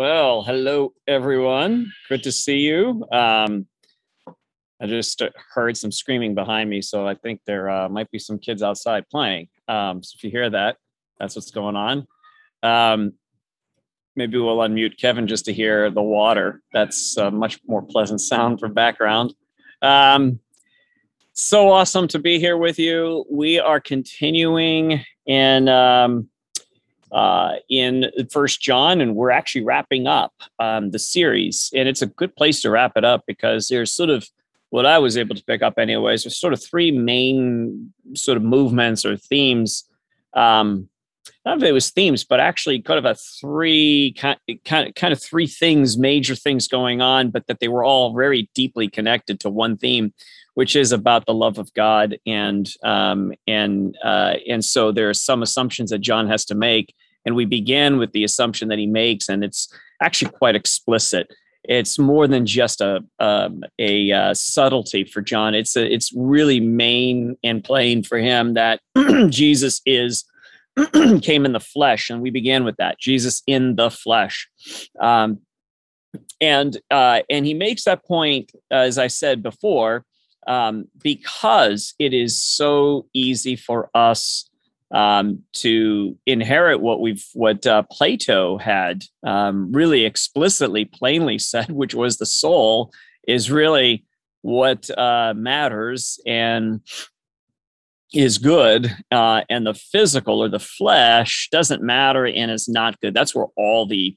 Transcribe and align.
Well, 0.00 0.42
hello 0.42 0.94
everyone. 1.06 1.92
Good 2.08 2.22
to 2.22 2.32
see 2.32 2.60
you. 2.60 3.04
Um, 3.12 3.66
I 4.80 4.86
just 4.86 5.22
heard 5.52 5.76
some 5.76 5.92
screaming 5.92 6.34
behind 6.34 6.70
me, 6.70 6.80
so 6.80 7.06
I 7.06 7.14
think 7.14 7.42
there 7.44 7.68
uh, 7.68 7.86
might 7.90 8.10
be 8.10 8.18
some 8.18 8.38
kids 8.38 8.62
outside 8.62 9.06
playing. 9.10 9.48
Um, 9.68 10.02
so 10.02 10.14
if 10.16 10.24
you 10.24 10.30
hear 10.30 10.48
that, 10.48 10.78
that's 11.18 11.36
what's 11.36 11.50
going 11.50 11.76
on. 11.76 12.06
Um, 12.62 13.12
maybe 14.16 14.38
we'll 14.38 14.56
unmute 14.56 14.96
Kevin 14.98 15.26
just 15.26 15.44
to 15.44 15.52
hear 15.52 15.90
the 15.90 16.00
water. 16.00 16.62
That's 16.72 17.18
a 17.18 17.30
much 17.30 17.60
more 17.66 17.82
pleasant 17.82 18.22
sound 18.22 18.58
for 18.58 18.68
background. 18.68 19.34
Um, 19.82 20.40
so 21.34 21.70
awesome 21.70 22.08
to 22.08 22.18
be 22.18 22.38
here 22.38 22.56
with 22.56 22.78
you. 22.78 23.26
We 23.30 23.60
are 23.60 23.80
continuing 23.80 25.04
in 25.26 25.68
um, 25.68 26.30
uh, 27.12 27.54
in 27.68 28.10
First 28.30 28.60
John, 28.60 29.00
and 29.00 29.14
we're 29.14 29.30
actually 29.30 29.64
wrapping 29.64 30.06
up 30.06 30.32
um, 30.58 30.90
the 30.90 30.98
series. 30.98 31.70
And 31.74 31.88
it's 31.88 32.02
a 32.02 32.06
good 32.06 32.34
place 32.36 32.62
to 32.62 32.70
wrap 32.70 32.92
it 32.96 33.04
up 33.04 33.24
because 33.26 33.68
there's 33.68 33.92
sort 33.92 34.10
of 34.10 34.28
what 34.70 34.86
I 34.86 34.98
was 34.98 35.16
able 35.16 35.34
to 35.34 35.44
pick 35.44 35.62
up, 35.62 35.78
anyways. 35.78 36.22
There's 36.22 36.38
sort 36.38 36.52
of 36.52 36.62
three 36.62 36.90
main 36.90 37.92
sort 38.14 38.36
of 38.36 38.42
movements 38.42 39.04
or 39.04 39.16
themes. 39.16 39.88
Um, 40.34 40.88
not 41.44 41.58
if 41.58 41.64
it 41.64 41.72
was 41.72 41.90
themes, 41.90 42.24
but 42.24 42.40
actually 42.40 42.82
kind 42.82 42.98
of 42.98 43.04
a 43.04 43.14
three 43.14 44.14
kind, 44.16 44.38
kind 44.64 44.88
of 44.88 44.94
kind 44.94 45.12
of 45.12 45.22
three 45.22 45.46
things, 45.46 45.96
major 45.96 46.34
things 46.34 46.68
going 46.68 47.00
on, 47.00 47.30
but 47.30 47.46
that 47.46 47.60
they 47.60 47.68
were 47.68 47.84
all 47.84 48.14
very 48.14 48.48
deeply 48.54 48.88
connected 48.88 49.40
to 49.40 49.50
one 49.50 49.76
theme, 49.76 50.12
which 50.54 50.76
is 50.76 50.92
about 50.92 51.26
the 51.26 51.34
love 51.34 51.58
of 51.58 51.72
God, 51.74 52.18
and 52.26 52.70
um, 52.82 53.32
and 53.46 53.96
uh, 54.04 54.34
and 54.48 54.64
so 54.64 54.92
there 54.92 55.08
are 55.08 55.14
some 55.14 55.42
assumptions 55.42 55.90
that 55.90 56.00
John 56.00 56.28
has 56.28 56.44
to 56.46 56.54
make, 56.54 56.94
and 57.24 57.34
we 57.34 57.44
begin 57.44 57.98
with 57.98 58.12
the 58.12 58.24
assumption 58.24 58.68
that 58.68 58.78
he 58.78 58.86
makes, 58.86 59.28
and 59.28 59.44
it's 59.44 59.72
actually 60.02 60.30
quite 60.32 60.54
explicit. 60.54 61.32
It's 61.64 61.98
more 61.98 62.26
than 62.26 62.46
just 62.46 62.80
a 62.80 63.04
um, 63.18 63.62
a 63.78 64.12
uh, 64.12 64.34
subtlety 64.34 65.04
for 65.04 65.20
John. 65.20 65.54
It's 65.54 65.76
a, 65.76 65.92
it's 65.92 66.12
really 66.14 66.60
main 66.60 67.36
and 67.44 67.62
plain 67.62 68.02
for 68.02 68.18
him 68.18 68.54
that 68.54 68.80
Jesus 69.28 69.82
is 69.84 70.24
came 71.22 71.44
in 71.44 71.52
the 71.52 71.60
flesh, 71.60 72.10
and 72.10 72.22
we 72.22 72.30
began 72.30 72.64
with 72.64 72.76
that. 72.76 72.98
Jesus 72.98 73.42
in 73.46 73.76
the 73.76 73.90
flesh. 73.90 74.48
Um, 74.98 75.40
and 76.40 76.76
uh, 76.90 77.20
and 77.28 77.46
he 77.46 77.54
makes 77.54 77.84
that 77.84 78.04
point, 78.04 78.52
uh, 78.70 78.76
as 78.76 78.98
I 78.98 79.06
said 79.08 79.42
before, 79.42 80.04
um, 80.46 80.86
because 81.02 81.94
it 81.98 82.14
is 82.14 82.40
so 82.40 83.06
easy 83.12 83.56
for 83.56 83.90
us 83.94 84.49
um, 84.92 85.42
to 85.52 86.16
inherit 86.26 86.80
what 86.80 87.00
we've 87.00 87.24
what 87.34 87.66
uh, 87.66 87.82
Plato 87.90 88.58
had 88.58 89.04
um, 89.24 89.70
really 89.72 90.04
explicitly, 90.04 90.84
plainly 90.84 91.38
said, 91.52 91.70
which 91.70 91.94
was 91.94 92.16
the 92.16 92.26
soul 92.26 92.92
is 93.26 93.50
really 93.50 94.04
what 94.42 94.88
uh, 94.98 95.34
matters 95.36 96.18
and 96.26 96.80
is 98.12 98.38
good, 98.38 98.90
uh, 99.12 99.42
and 99.48 99.66
the 99.66 99.74
physical 99.74 100.42
or 100.42 100.48
the 100.48 100.58
flesh 100.58 101.48
doesn't 101.52 101.82
matter 101.82 102.26
and 102.26 102.50
is 102.50 102.68
not 102.68 103.00
good. 103.00 103.14
That's 103.14 103.34
where 103.34 103.46
all 103.56 103.86
the 103.86 104.16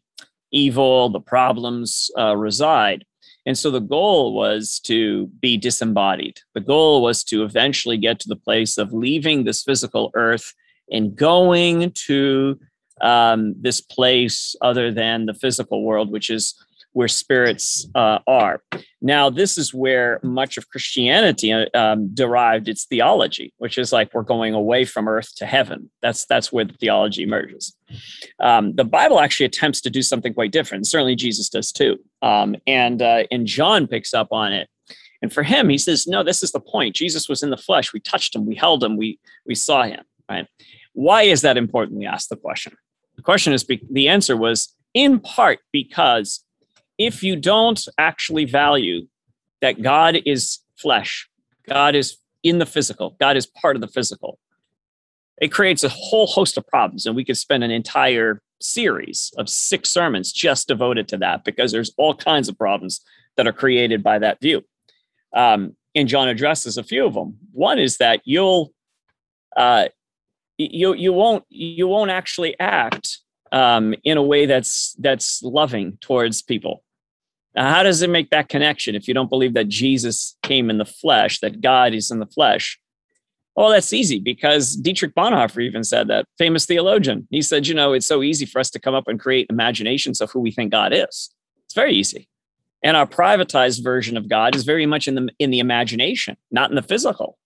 evil, 0.51 1.09
the 1.09 1.19
problems 1.19 2.09
uh, 2.17 2.35
reside. 2.35 3.05
And 3.45 3.57
so 3.57 3.69
the 3.69 3.81
goal 3.81 4.33
was 4.33 4.79
to 4.85 5.27
be 5.41 5.57
disembodied. 5.57 6.39
The 6.55 6.61
goal 6.61 7.01
was 7.01 7.23
to 7.25 7.43
eventually 7.43 7.97
get 7.97 8.19
to 8.21 8.29
the 8.29 8.37
place 8.37 8.77
of 8.77 8.93
leaving 8.93 9.43
this 9.43 9.63
physical 9.63 10.11
earth 10.15 10.53
and 10.91 11.15
going 11.15 11.91
to 12.05 12.59
um, 13.01 13.55
this 13.59 13.81
place 13.81 14.55
other 14.61 14.91
than 14.91 15.25
the 15.25 15.33
physical 15.33 15.83
world, 15.83 16.11
which 16.11 16.29
is 16.29 16.55
where 16.93 17.07
spirits 17.07 17.87
uh, 17.95 18.19
are. 18.27 18.61
Now, 19.01 19.29
this 19.29 19.57
is 19.57 19.73
where 19.73 20.19
much 20.23 20.57
of 20.57 20.69
Christianity 20.69 21.51
uh, 21.51 21.65
um, 21.73 22.13
derived 22.13 22.69
its 22.69 22.85
theology, 22.85 23.51
which 23.57 23.77
is 23.77 23.91
like 23.91 24.13
we're 24.13 24.21
going 24.21 24.53
away 24.53 24.85
from 24.85 25.07
earth 25.07 25.35
to 25.37 25.45
heaven. 25.45 25.89
That's 26.01 26.25
that's 26.25 26.53
where 26.53 26.65
the 26.65 26.73
theology 26.73 27.23
emerges. 27.23 27.75
Um, 28.39 28.75
the 28.75 28.85
Bible 28.85 29.19
actually 29.19 29.47
attempts 29.47 29.81
to 29.81 29.89
do 29.89 30.01
something 30.01 30.33
quite 30.33 30.51
different. 30.51 30.87
Certainly, 30.87 31.15
Jesus 31.15 31.49
does 31.49 31.71
too, 31.71 31.97
um, 32.21 32.55
and 32.65 33.01
uh, 33.01 33.23
and 33.31 33.45
John 33.45 33.87
picks 33.87 34.13
up 34.13 34.31
on 34.31 34.53
it. 34.53 34.69
And 35.21 35.33
for 35.33 35.43
him, 35.43 35.69
he 35.69 35.77
says, 35.77 36.05
"No, 36.05 36.23
this 36.23 36.43
is 36.43 36.51
the 36.51 36.59
point. 36.59 36.95
Jesus 36.95 37.27
was 37.27 37.43
in 37.43 37.49
the 37.49 37.57
flesh. 37.57 37.91
We 37.91 37.99
touched 37.99 38.35
him. 38.35 38.45
We 38.45 38.55
held 38.55 38.83
him. 38.83 38.97
We 38.97 39.19
we 39.45 39.55
saw 39.55 39.83
him. 39.83 40.03
Right? 40.29 40.47
Why 40.93 41.23
is 41.23 41.41
that 41.41 41.57
important?" 41.57 41.99
We 41.99 42.05
asked 42.05 42.29
the 42.29 42.37
question. 42.37 42.75
The 43.15 43.21
question 43.21 43.53
is 43.53 43.65
the 43.65 44.07
answer 44.07 44.35
was 44.35 44.75
in 44.93 45.19
part 45.19 45.59
because 45.71 46.43
if 46.97 47.23
you 47.23 47.35
don't 47.35 47.83
actually 47.97 48.45
value 48.45 49.07
that 49.61 49.81
God 49.81 50.19
is 50.25 50.59
flesh, 50.77 51.29
God 51.67 51.95
is 51.95 52.17
in 52.43 52.59
the 52.59 52.65
physical, 52.65 53.15
God 53.19 53.37
is 53.37 53.45
part 53.45 53.75
of 53.75 53.81
the 53.81 53.87
physical, 53.87 54.39
it 55.41 55.51
creates 55.51 55.83
a 55.83 55.89
whole 55.89 56.27
host 56.27 56.57
of 56.57 56.67
problems. 56.67 57.05
And 57.05 57.15
we 57.15 57.25
could 57.25 57.37
spend 57.37 57.63
an 57.63 57.71
entire 57.71 58.41
series 58.61 59.31
of 59.37 59.49
six 59.49 59.89
sermons 59.89 60.31
just 60.31 60.67
devoted 60.67 61.07
to 61.09 61.17
that 61.17 61.43
because 61.43 61.71
there's 61.71 61.93
all 61.97 62.15
kinds 62.15 62.47
of 62.47 62.57
problems 62.57 63.01
that 63.35 63.47
are 63.47 63.53
created 63.53 64.03
by 64.03 64.19
that 64.19 64.39
view. 64.39 64.63
Um, 65.33 65.75
and 65.95 66.07
John 66.07 66.27
addresses 66.27 66.77
a 66.77 66.83
few 66.83 67.05
of 67.05 67.13
them. 67.13 67.37
One 67.51 67.79
is 67.79 67.97
that 67.97 68.21
you'll 68.25 68.73
uh, 69.57 69.89
you 70.57 70.93
you 70.93 71.13
won't 71.13 71.45
you 71.49 71.87
won't 71.87 72.11
actually 72.11 72.57
act 72.59 73.19
um, 73.51 73.95
in 74.03 74.17
a 74.17 74.23
way 74.23 74.45
that's 74.45 74.93
that's 74.99 75.41
loving 75.43 75.97
towards 76.01 76.41
people. 76.41 76.83
Now, 77.55 77.71
how 77.71 77.83
does 77.83 78.01
it 78.01 78.09
make 78.09 78.31
that 78.31 78.49
connection 78.49 78.95
if 78.95 79.07
you 79.07 79.13
don't 79.13 79.29
believe 79.29 79.53
that 79.53 79.67
Jesus 79.67 80.35
came 80.41 80.69
in 80.69 80.79
the 80.79 80.85
flesh, 80.85 81.39
that 81.39 81.61
God 81.61 81.93
is 81.93 82.09
in 82.09 82.19
the 82.19 82.25
flesh? 82.25 82.79
Well, 83.55 83.69
that's 83.69 83.93
easy 83.93 84.19
because 84.19 84.75
Dietrich 84.75 85.13
Bonhoeffer 85.13 85.61
even 85.61 85.83
said 85.83 86.07
that, 86.07 86.25
famous 86.39 86.65
theologian. 86.65 87.27
He 87.29 87.43
said, 87.43 87.67
you 87.67 87.75
know, 87.75 87.93
it's 87.93 88.07
so 88.07 88.23
easy 88.23 88.47
for 88.47 88.57
us 88.57 88.71
to 88.71 88.79
come 88.79 88.95
up 88.95 89.07
and 89.07 89.19
create 89.19 89.45
imaginations 89.51 90.21
of 90.21 90.31
who 90.31 90.39
we 90.39 90.49
think 90.49 90.71
God 90.71 90.91
is. 90.91 91.29
It's 91.65 91.75
very 91.75 91.93
easy. 91.93 92.27
And 92.83 92.97
our 92.97 93.05
privatized 93.05 93.83
version 93.83 94.17
of 94.17 94.27
God 94.27 94.55
is 94.55 94.63
very 94.63 94.87
much 94.87 95.07
in 95.07 95.15
the 95.15 95.29
in 95.37 95.51
the 95.51 95.59
imagination, 95.59 96.35
not 96.51 96.71
in 96.71 96.75
the 96.75 96.81
physical. 96.81 97.37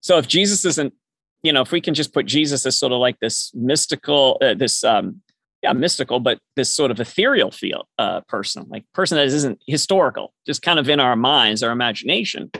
So 0.00 0.16
if 0.16 0.26
Jesus 0.26 0.64
isn't 0.64 0.94
you 1.42 1.52
know, 1.52 1.62
if 1.62 1.72
we 1.72 1.80
can 1.80 1.94
just 1.94 2.12
put 2.12 2.26
Jesus 2.26 2.66
as 2.66 2.76
sort 2.76 2.92
of 2.92 2.98
like 2.98 3.18
this 3.20 3.52
mystical, 3.54 4.38
uh, 4.42 4.54
this 4.54 4.82
um, 4.84 5.22
yeah, 5.62 5.72
mystical, 5.72 6.20
but 6.20 6.38
this 6.56 6.72
sort 6.72 6.90
of 6.90 7.00
ethereal 7.00 7.50
feel 7.50 7.88
uh, 7.98 8.20
person, 8.22 8.66
like 8.68 8.84
person 8.94 9.16
that 9.16 9.26
isn't 9.26 9.60
historical, 9.66 10.32
just 10.46 10.62
kind 10.62 10.78
of 10.78 10.88
in 10.88 11.00
our 11.00 11.16
minds, 11.16 11.62
our 11.62 11.72
imagination. 11.72 12.50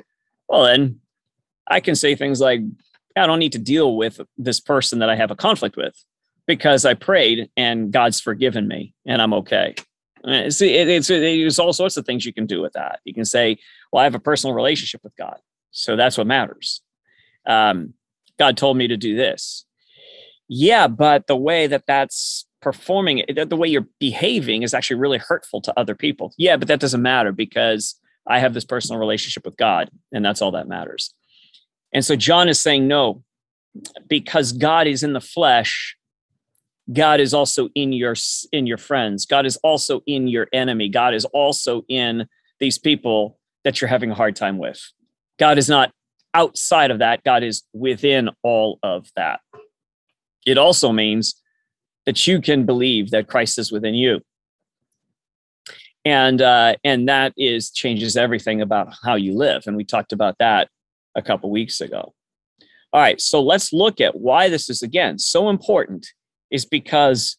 Well, 0.48 0.64
then 0.64 1.00
I 1.68 1.80
can 1.80 1.94
say 1.94 2.14
things 2.14 2.40
like, 2.40 2.60
I 3.16 3.26
don't 3.26 3.38
need 3.38 3.52
to 3.52 3.58
deal 3.58 3.96
with 3.96 4.20
this 4.36 4.60
person 4.60 5.00
that 5.00 5.10
I 5.10 5.16
have 5.16 5.30
a 5.30 5.36
conflict 5.36 5.76
with 5.76 5.94
because 6.46 6.84
I 6.84 6.94
prayed 6.94 7.50
and 7.56 7.92
God's 7.92 8.20
forgiven 8.20 8.66
me 8.66 8.94
and 9.06 9.20
I'm 9.20 9.34
okay. 9.34 9.74
It's, 10.24 10.60
it's, 10.60 11.10
it's 11.10 11.58
all 11.58 11.72
sorts 11.72 11.96
of 11.96 12.04
things 12.04 12.26
you 12.26 12.32
can 12.32 12.46
do 12.46 12.60
with 12.60 12.72
that. 12.72 13.00
You 13.04 13.14
can 13.14 13.24
say, 13.24 13.58
well, 13.92 14.00
I 14.00 14.04
have 14.04 14.14
a 14.14 14.20
personal 14.20 14.54
relationship 14.54 15.02
with 15.04 15.16
God. 15.16 15.38
So 15.70 15.94
that's 15.94 16.18
what 16.18 16.26
matters. 16.26 16.80
Um, 17.46 17.94
God 18.38 18.56
told 18.56 18.76
me 18.76 18.88
to 18.88 18.96
do 18.96 19.16
this. 19.16 19.64
Yeah, 20.48 20.86
but 20.88 21.26
the 21.26 21.36
way 21.36 21.66
that 21.66 21.84
that's 21.86 22.46
performing 22.60 23.22
eh, 23.28 23.44
the 23.44 23.56
way 23.56 23.68
you're 23.68 23.86
behaving 23.98 24.62
is 24.62 24.74
actually 24.74 24.96
really 24.96 25.18
hurtful 25.18 25.60
to 25.62 25.78
other 25.78 25.94
people. 25.94 26.32
Yeah, 26.38 26.56
but 26.56 26.68
that 26.68 26.80
doesn't 26.80 27.02
matter 27.02 27.32
because 27.32 27.96
I 28.26 28.38
have 28.38 28.54
this 28.54 28.64
personal 28.64 28.98
relationship 28.98 29.44
with 29.44 29.56
God, 29.56 29.90
and 30.12 30.24
that's 30.24 30.42
all 30.42 30.52
that 30.52 30.68
matters. 30.68 31.14
And 31.92 32.04
so 32.04 32.16
John 32.16 32.48
is 32.48 32.60
saying, 32.60 32.86
no, 32.86 33.22
because 34.08 34.52
God 34.52 34.86
is 34.86 35.02
in 35.02 35.12
the 35.12 35.20
flesh, 35.20 35.96
God 36.92 37.20
is 37.20 37.34
also 37.34 37.68
in 37.74 37.92
your 37.92 38.14
in 38.52 38.66
your 38.66 38.78
friends. 38.78 39.26
God 39.26 39.44
is 39.44 39.56
also 39.58 40.00
in 40.06 40.28
your 40.28 40.48
enemy. 40.52 40.88
God 40.88 41.14
is 41.14 41.24
also 41.26 41.82
in 41.88 42.26
these 42.60 42.78
people 42.78 43.38
that 43.64 43.80
you're 43.80 43.88
having 43.88 44.10
a 44.10 44.14
hard 44.14 44.36
time 44.36 44.58
with. 44.58 44.80
God 45.38 45.58
is 45.58 45.68
not 45.68 45.92
outside 46.38 46.92
of 46.92 47.00
that, 47.00 47.24
God 47.24 47.42
is 47.42 47.64
within 47.72 48.30
all 48.44 48.78
of 48.82 49.10
that. 49.16 49.40
It 50.46 50.56
also 50.56 50.92
means 50.92 51.34
that 52.06 52.26
you 52.28 52.40
can 52.40 52.64
believe 52.64 53.10
that 53.10 53.26
Christ 53.26 53.58
is 53.58 53.72
within 53.72 53.94
you. 53.94 54.20
And 56.04 56.40
uh, 56.40 56.76
and 56.84 57.08
that 57.08 57.32
is 57.36 57.70
changes 57.70 58.16
everything 58.16 58.62
about 58.62 58.94
how 59.04 59.16
you 59.16 59.36
live. 59.36 59.64
And 59.66 59.76
we 59.76 59.84
talked 59.84 60.12
about 60.12 60.36
that 60.38 60.68
a 61.16 61.22
couple 61.22 61.50
weeks 61.50 61.80
ago. 61.80 62.14
All 62.92 63.00
right, 63.02 63.20
so 63.20 63.42
let's 63.42 63.72
look 63.72 64.00
at 64.00 64.18
why 64.18 64.48
this 64.48 64.70
is 64.70 64.80
again 64.82 65.18
so 65.18 65.50
important 65.50 66.06
is 66.50 66.64
because 66.64 67.36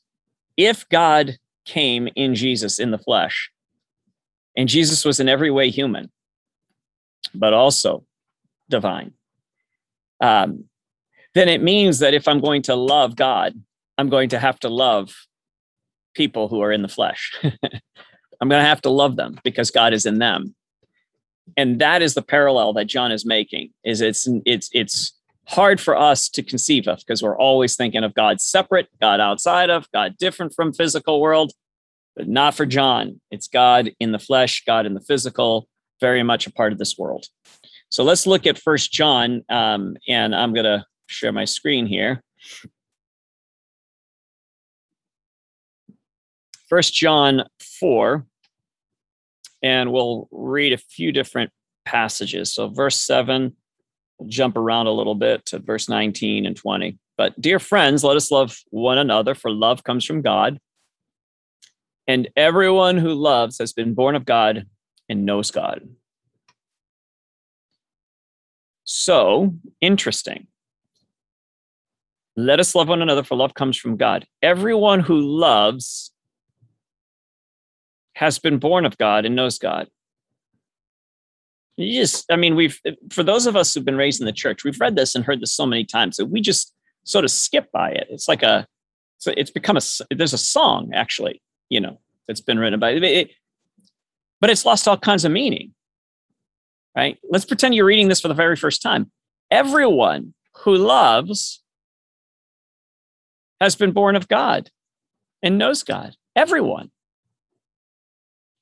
if 0.58 0.88
God 0.90 1.38
came 1.66 2.10
in 2.16 2.36
Jesus 2.36 2.80
in 2.80 2.92
the 2.92 3.00
flesh, 3.00 3.50
and 4.56 4.68
Jesus 4.68 5.06
was 5.06 5.20
in 5.20 5.30
every 5.30 5.50
way 5.50 5.70
human, 5.70 6.12
but 7.34 7.54
also 7.54 8.04
divine, 8.70 9.14
um, 10.22 10.66
then 11.36 11.48
it 11.48 11.62
means 11.62 12.00
that 12.00 12.14
if 12.14 12.28
I'm 12.28 12.40
going 12.40 12.62
to 12.64 12.76
love 12.76 13.16
God, 13.16 13.54
I'm 13.98 14.10
going 14.10 14.30
to 14.30 14.40
have 14.40 14.60
to 14.60 14.70
love 14.70 15.14
people 16.16 16.48
who 16.48 16.62
are 16.62 16.72
in 16.72 16.82
the 16.82 16.88
flesh. 16.88 17.38
I'm 17.44 18.48
going 18.50 18.62
to 18.62 18.68
have 18.68 18.82
to 18.82 18.90
love 18.90 19.16
them 19.16 19.38
because 19.44 19.72
God 19.72 19.94
is 19.94 20.06
in 20.06 20.20
them. 20.20 20.56
And 21.58 21.80
that 21.80 22.02
is 22.02 22.14
the 22.14 22.22
parallel 22.22 22.74
that 22.74 22.86
John 22.86 23.12
is 23.12 23.26
making. 23.26 23.72
Is 23.84 24.02
it's 24.02 24.28
it's 24.46 24.70
it's 24.72 25.14
hard 25.48 25.82
for 25.82 25.98
us 25.98 26.30
to 26.30 26.44
conceive 26.44 26.88
of 26.88 27.00
because 27.00 27.24
we're 27.24 27.38
always 27.38 27.76
thinking 27.76 28.04
of 28.04 28.14
God 28.14 28.40
separate, 28.40 28.88
God 29.02 29.20
outside 29.20 29.70
of, 29.70 29.92
God 29.92 30.16
different 30.18 30.54
from 30.54 30.74
physical 30.74 31.20
world, 31.20 31.52
but 32.16 32.28
not 32.28 32.54
for 32.54 32.66
John. 32.66 33.20
It's 33.32 33.48
God 33.48 33.92
in 34.00 34.12
the 34.12 34.20
flesh, 34.20 34.64
God 34.66 34.86
in 34.86 34.94
the 34.94 35.02
physical, 35.02 35.68
very 36.00 36.22
much 36.22 36.46
a 36.46 36.52
part 36.52 36.72
of 36.72 36.78
this 36.78 36.98
world. 36.98 37.26
So 37.90 38.04
let's 38.04 38.28
look 38.28 38.46
at 38.46 38.60
First 38.60 38.92
John, 38.92 39.44
um, 39.50 39.98
and 40.08 40.36
I'm 40.36 40.54
going 40.54 40.66
to 40.66 40.86
share 41.08 41.32
my 41.32 41.46
screen 41.46 41.88
here. 41.88 42.24
First 46.68 46.94
John 46.94 47.46
4, 47.80 48.26
and 49.64 49.92
we'll 49.92 50.28
read 50.32 50.72
a 50.72 50.78
few 50.78 51.12
different 51.12 51.52
passages. 51.84 52.54
So, 52.54 52.70
verse 52.70 53.02
7, 53.02 53.56
we'll 54.20 54.30
jump 54.30 54.56
around 54.56 54.86
a 54.86 54.92
little 54.92 55.16
bit 55.16 55.48
to 55.48 55.58
verse 55.58 55.90
19 55.90 56.46
and 56.46 56.56
20. 56.56 57.00
But, 57.18 57.42
dear 57.42 57.58
friends, 57.58 58.04
let 58.04 58.16
us 58.16 58.30
love 58.30 58.60
one 58.70 59.00
another, 59.00 59.34
for 59.34 59.50
love 59.50 59.84
comes 59.84 60.06
from 60.06 60.22
God. 60.22 60.60
And 62.08 62.30
everyone 62.36 62.98
who 62.98 63.14
loves 63.16 63.58
has 63.58 63.74
been 63.74 63.96
born 63.96 64.16
of 64.16 64.26
God 64.26 64.68
and 65.10 65.26
knows 65.26 65.50
God. 65.50 65.88
So, 68.92 69.54
interesting. 69.82 70.48
Let 72.36 72.60
us 72.60 72.74
love 72.74 72.88
one 72.88 73.04
another, 73.04 73.24
for 73.24 73.36
love 73.36 73.54
comes 73.54 73.78
from 73.78 73.98
God. 73.98 74.26
Everyone 74.42 75.00
who 75.00 75.22
loves 75.22 76.12
has 78.16 78.40
been 78.40 78.58
born 78.58 78.88
of 78.88 78.98
God 78.98 79.26
and 79.26 79.36
knows 79.36 79.60
God. 79.60 79.90
You 81.78 82.02
just, 82.02 82.26
I 82.32 82.36
mean, 82.36 82.56
we've, 82.56 82.82
for 83.12 83.22
those 83.22 83.46
of 83.46 83.56
us 83.56 83.76
who've 83.76 83.86
been 83.86 83.96
raised 83.96 84.22
in 84.22 84.26
the 84.26 84.34
church, 84.34 84.64
we've 84.64 84.82
read 84.82 84.96
this 84.96 85.14
and 85.14 85.24
heard 85.24 85.40
this 85.40 85.54
so 85.54 85.68
many 85.68 85.86
times 85.86 86.18
that 86.18 86.26
we 86.26 86.42
just 86.42 86.74
sort 87.04 87.26
of 87.26 87.30
skip 87.30 87.72
by 87.72 87.92
it. 87.92 88.08
It's 88.10 88.28
like 88.28 88.42
a, 88.42 88.66
so 89.20 89.32
it's 89.38 89.52
become 89.52 89.78
a, 89.78 89.82
there's 90.10 90.34
a 90.34 90.38
song 90.40 90.94
actually, 90.96 91.44
you 91.70 91.80
know, 91.80 92.00
that's 92.28 92.42
been 92.42 92.58
written 92.58 92.74
about 92.74 92.96
it, 92.96 93.04
it 93.04 93.32
but 94.42 94.50
it's 94.50 94.66
lost 94.66 94.88
all 94.88 94.98
kinds 94.98 95.26
of 95.26 95.32
meaning, 95.32 95.76
right? 96.96 97.18
Let's 97.30 97.46
pretend 97.46 97.76
you're 97.76 97.86
reading 97.86 98.10
this 98.10 98.22
for 98.22 98.28
the 98.28 98.34
very 98.34 98.56
first 98.56 98.82
time. 98.82 99.12
Everyone 99.52 100.34
who 100.60 100.76
loves 100.76 101.62
has 103.62 103.76
been 103.76 103.92
born 103.92 104.16
of 104.16 104.28
God 104.28 104.70
and 105.42 105.58
knows 105.58 105.84
God. 105.84 106.16
Everyone. 106.36 106.92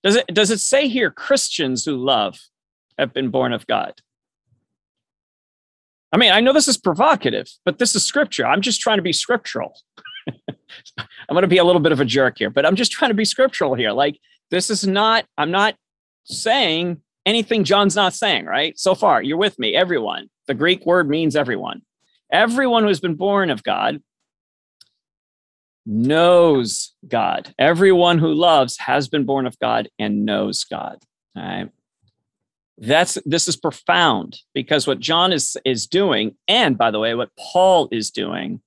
Does 0.03 0.15
it, 0.15 0.27
does 0.27 0.51
it 0.51 0.59
say 0.59 0.87
here 0.87 1.11
Christians 1.11 1.85
who 1.85 1.95
love 1.95 2.39
have 2.97 3.13
been 3.13 3.29
born 3.29 3.53
of 3.53 3.67
God? 3.67 3.93
I 6.11 6.17
mean, 6.17 6.31
I 6.31 6.39
know 6.39 6.53
this 6.53 6.67
is 6.67 6.77
provocative, 6.77 7.49
but 7.65 7.79
this 7.79 7.95
is 7.95 8.05
scripture. 8.05 8.45
I'm 8.45 8.61
just 8.61 8.79
trying 8.79 8.97
to 8.97 9.03
be 9.03 9.11
scriptural. 9.11 9.77
I'm 10.97 11.33
going 11.33 11.41
to 11.41 11.47
be 11.47 11.57
a 11.57 11.63
little 11.63 11.81
bit 11.81 11.91
of 11.91 11.99
a 11.99 12.05
jerk 12.05 12.37
here, 12.37 12.49
but 12.49 12.65
I'm 12.65 12.75
just 12.75 12.91
trying 12.91 13.09
to 13.09 13.15
be 13.15 13.25
scriptural 13.25 13.75
here. 13.75 13.91
Like, 13.91 14.19
this 14.49 14.69
is 14.69 14.87
not, 14.87 15.25
I'm 15.37 15.51
not 15.51 15.75
saying 16.23 17.01
anything 17.27 17.65
John's 17.65 17.95
not 17.95 18.13
saying, 18.13 18.45
right? 18.45 18.79
So 18.79 18.95
far, 18.95 19.21
you're 19.21 19.37
with 19.37 19.59
me, 19.59 19.75
everyone. 19.75 20.29
The 20.47 20.53
Greek 20.53 20.85
word 20.85 21.09
means 21.09 21.35
everyone. 21.35 21.81
Everyone 22.31 22.83
who's 22.83 23.01
been 23.01 23.15
born 23.15 23.49
of 23.49 23.63
God 23.63 24.01
knows 25.85 26.93
God. 27.07 27.53
Everyone 27.59 28.17
who 28.17 28.33
loves 28.33 28.77
has 28.79 29.09
been 29.09 29.25
born 29.25 29.45
of 29.45 29.59
God 29.59 29.89
and 29.99 30.25
knows 30.25 30.63
God. 30.63 30.99
All 31.35 31.43
right. 31.43 31.69
That's 32.77 33.17
this 33.25 33.47
is 33.47 33.57
profound 33.57 34.39
because 34.53 34.87
what 34.87 34.99
John 34.99 35.33
is 35.33 35.57
is 35.65 35.87
doing, 35.87 36.35
and 36.47 36.77
by 36.77 36.91
the 36.91 36.99
way, 36.99 37.15
what 37.15 37.31
Paul 37.37 37.89
is 37.91 38.11
doing, 38.11 38.61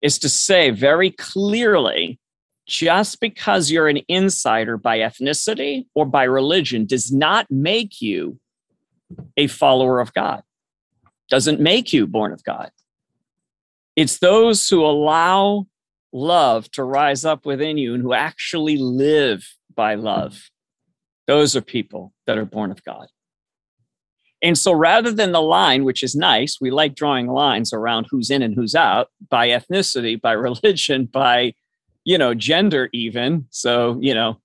is 0.00 0.18
to 0.20 0.28
say 0.28 0.70
very 0.70 1.10
clearly 1.10 2.20
just 2.66 3.20
because 3.20 3.70
you're 3.70 3.88
an 3.88 4.00
insider 4.08 4.76
by 4.76 4.98
ethnicity 4.98 5.86
or 5.94 6.06
by 6.06 6.24
religion 6.24 6.86
does 6.86 7.12
not 7.12 7.50
make 7.50 8.00
you 8.00 8.38
a 9.36 9.46
follower 9.46 10.00
of 10.00 10.14
God, 10.14 10.42
doesn't 11.28 11.60
make 11.60 11.92
you 11.92 12.06
born 12.06 12.32
of 12.32 12.42
God. 12.42 12.70
It's 13.96 14.18
those 14.18 14.68
who 14.68 14.84
allow 14.84 15.66
love 16.12 16.70
to 16.72 16.84
rise 16.84 17.24
up 17.24 17.44
within 17.44 17.76
you 17.76 17.94
and 17.94 18.02
who 18.02 18.12
actually 18.12 18.76
live 18.76 19.46
by 19.74 19.94
love. 19.94 20.50
Those 21.26 21.56
are 21.56 21.60
people 21.60 22.12
that 22.26 22.38
are 22.38 22.44
born 22.44 22.70
of 22.70 22.82
God. 22.84 23.08
And 24.42 24.58
so 24.58 24.72
rather 24.72 25.10
than 25.10 25.32
the 25.32 25.40
line, 25.40 25.84
which 25.84 26.02
is 26.02 26.14
nice, 26.14 26.58
we 26.60 26.70
like 26.70 26.94
drawing 26.94 27.28
lines 27.28 27.72
around 27.72 28.06
who's 28.10 28.30
in 28.30 28.42
and 28.42 28.54
who's 28.54 28.74
out 28.74 29.08
by 29.30 29.48
ethnicity, 29.48 30.20
by 30.20 30.32
religion, 30.48 31.06
by, 31.06 31.54
you 32.04 32.18
know, 32.18 32.34
gender, 32.34 32.88
even. 32.92 33.46
So, 33.50 33.98
you 34.00 34.14
know, 34.14 34.40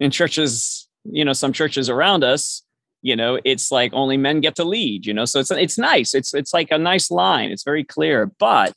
in 0.00 0.10
churches, 0.10 0.88
you 1.04 1.24
know, 1.24 1.32
some 1.32 1.52
churches 1.52 1.88
around 1.88 2.24
us, 2.24 2.62
you 3.02 3.16
know, 3.16 3.38
it's 3.44 3.70
like 3.70 3.92
only 3.92 4.16
men 4.16 4.40
get 4.40 4.56
to 4.56 4.64
lead, 4.64 5.06
you 5.06 5.12
know, 5.12 5.24
so 5.24 5.40
it's, 5.40 5.50
it's 5.50 5.78
nice. 5.78 6.14
It's, 6.14 6.32
it's 6.32 6.54
like 6.54 6.70
a 6.70 6.78
nice 6.78 7.10
line. 7.10 7.50
It's 7.50 7.64
very 7.64 7.84
clear, 7.84 8.32
but 8.38 8.76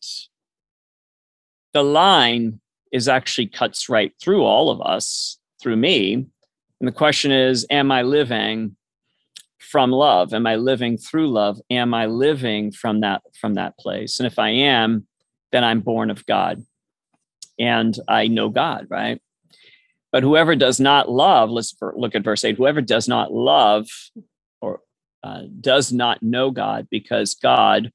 the 1.74 1.84
line 1.84 2.60
is 2.92 3.08
actually 3.08 3.48
cuts 3.48 3.90
right 3.90 4.14
through 4.22 4.44
all 4.44 4.70
of 4.70 4.82
us, 4.82 5.40
through 5.62 5.78
me. 5.78 6.14
And 6.14 6.88
the 6.88 6.92
question 6.92 7.32
is, 7.32 7.66
am 7.70 7.92
I 7.92 8.02
living 8.02 8.76
from 9.60 9.92
love? 9.92 10.34
Am 10.34 10.48
I 10.48 10.56
living 10.56 10.98
through 10.98 11.30
love? 11.30 11.60
Am 11.70 11.94
I 11.94 12.06
living 12.06 12.72
from 12.72 13.02
that 13.02 13.22
from 13.40 13.56
that 13.56 13.78
place? 13.78 14.20
And 14.20 14.28
if 14.28 14.40
I 14.40 14.50
am, 14.50 15.08
then 15.52 15.64
I'm 15.64 15.82
born 15.82 16.10
of 16.10 16.26
God. 16.26 16.64
And 17.60 17.98
I 18.08 18.28
know 18.28 18.50
God, 18.50 18.88
right? 18.90 19.22
But 20.12 20.24
whoever 20.24 20.56
does 20.56 20.80
not 20.80 21.10
love, 21.10 21.50
let's 21.50 21.76
look 21.96 22.16
at 22.16 22.24
verse 22.24 22.44
8. 22.44 22.56
Whoever 22.58 22.82
does 22.82 23.08
not 23.08 23.34
love 23.34 23.88
or 24.62 24.82
uh, 25.24 25.44
does 25.60 25.92
not 25.92 26.24
know 26.24 26.52
God 26.52 26.88
because 26.90 27.36
God 27.36 27.92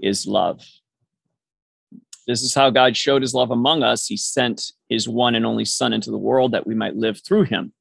is 0.00 0.26
love. 0.26 0.62
This 2.26 2.42
is 2.42 2.54
how 2.54 2.70
God 2.70 2.96
showed 2.96 3.22
his 3.22 3.34
love 3.34 3.50
among 3.50 3.82
us. 3.82 4.06
He 4.06 4.16
sent 4.16 4.72
his 4.88 5.08
one 5.08 5.34
and 5.34 5.46
only 5.46 5.64
Son 5.64 5.92
into 5.92 6.10
the 6.10 6.18
world 6.18 6.52
that 6.52 6.66
we 6.66 6.74
might 6.74 6.96
live 6.96 7.20
through 7.24 7.44
him. 7.44 7.72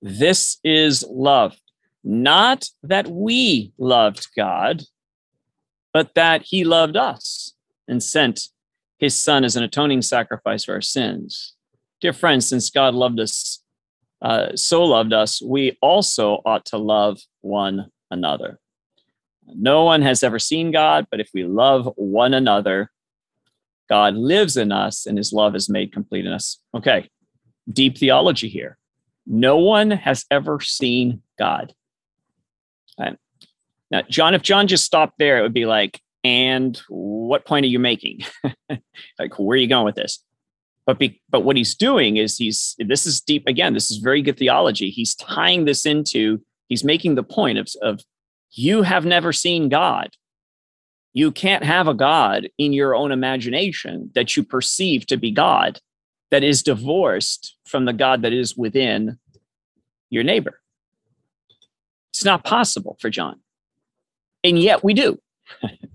This 0.00 0.58
is 0.62 1.04
love. 1.08 1.56
Not 2.04 2.68
that 2.82 3.08
we 3.08 3.72
loved 3.78 4.28
God, 4.36 4.82
but 5.92 6.14
that 6.14 6.42
he 6.42 6.62
loved 6.62 6.96
us 6.96 7.54
and 7.88 8.02
sent 8.02 8.48
his 8.98 9.18
Son 9.18 9.44
as 9.44 9.56
an 9.56 9.64
atoning 9.64 10.02
sacrifice 10.02 10.64
for 10.64 10.74
our 10.74 10.80
sins. 10.80 11.54
Dear 12.00 12.12
friends, 12.12 12.46
since 12.46 12.70
God 12.70 12.94
loved 12.94 13.20
us, 13.20 13.62
uh, 14.22 14.56
so 14.56 14.84
loved 14.84 15.12
us, 15.12 15.42
we 15.42 15.76
also 15.80 16.40
ought 16.44 16.64
to 16.66 16.78
love 16.78 17.20
one 17.40 17.90
another. 18.10 18.58
No 19.46 19.84
one 19.84 20.02
has 20.02 20.22
ever 20.22 20.38
seen 20.38 20.70
God, 20.70 21.06
but 21.10 21.20
if 21.20 21.30
we 21.34 21.44
love 21.44 21.92
one 21.96 22.32
another, 22.34 22.90
God 23.88 24.14
lives 24.14 24.56
in 24.56 24.72
us 24.72 25.06
and 25.06 25.18
his 25.18 25.32
love 25.32 25.54
is 25.54 25.68
made 25.68 25.92
complete 25.92 26.24
in 26.24 26.32
us. 26.32 26.58
Okay, 26.74 27.10
deep 27.70 27.98
theology 27.98 28.48
here. 28.48 28.78
No 29.26 29.58
one 29.58 29.90
has 29.90 30.24
ever 30.30 30.60
seen 30.60 31.22
God. 31.38 31.74
Now, 33.94 34.02
John, 34.10 34.34
if 34.34 34.42
John 34.42 34.66
just 34.66 34.84
stopped 34.84 35.20
there, 35.20 35.38
it 35.38 35.42
would 35.42 35.54
be 35.54 35.66
like, 35.66 36.00
and 36.24 36.80
what 36.88 37.44
point 37.44 37.64
are 37.64 37.68
you 37.68 37.78
making? 37.78 38.20
like, 39.18 39.38
where 39.38 39.54
are 39.54 39.60
you 39.60 39.68
going 39.68 39.84
with 39.84 39.94
this? 39.94 40.24
But 40.86 40.98
be, 40.98 41.22
but 41.30 41.44
what 41.44 41.56
he's 41.56 41.74
doing 41.74 42.16
is 42.16 42.38
he's 42.38 42.74
this 42.78 43.06
is 43.06 43.20
deep 43.20 43.46
again. 43.46 43.74
This 43.74 43.90
is 43.90 43.98
very 43.98 44.22
good 44.22 44.38
theology. 44.38 44.90
He's 44.90 45.14
tying 45.14 45.66
this 45.66 45.86
into. 45.86 46.42
He's 46.68 46.84
making 46.84 47.14
the 47.14 47.22
point 47.22 47.58
of 47.58 47.68
of 47.82 48.00
you 48.50 48.82
have 48.82 49.04
never 49.04 49.32
seen 49.32 49.68
God. 49.68 50.10
You 51.12 51.30
can't 51.30 51.64
have 51.64 51.88
a 51.88 51.94
God 51.94 52.48
in 52.58 52.72
your 52.72 52.94
own 52.94 53.12
imagination 53.12 54.10
that 54.14 54.36
you 54.36 54.42
perceive 54.42 55.06
to 55.06 55.16
be 55.16 55.30
God 55.30 55.80
that 56.30 56.42
is 56.42 56.62
divorced 56.62 57.56
from 57.64 57.84
the 57.84 57.92
God 57.92 58.22
that 58.22 58.32
is 58.32 58.56
within 58.56 59.18
your 60.10 60.24
neighbor. 60.24 60.60
It's 62.12 62.24
not 62.24 62.44
possible 62.44 62.96
for 63.00 63.10
John. 63.10 63.40
And 64.42 64.58
yet 64.58 64.82
we 64.84 64.94
do. 64.94 65.20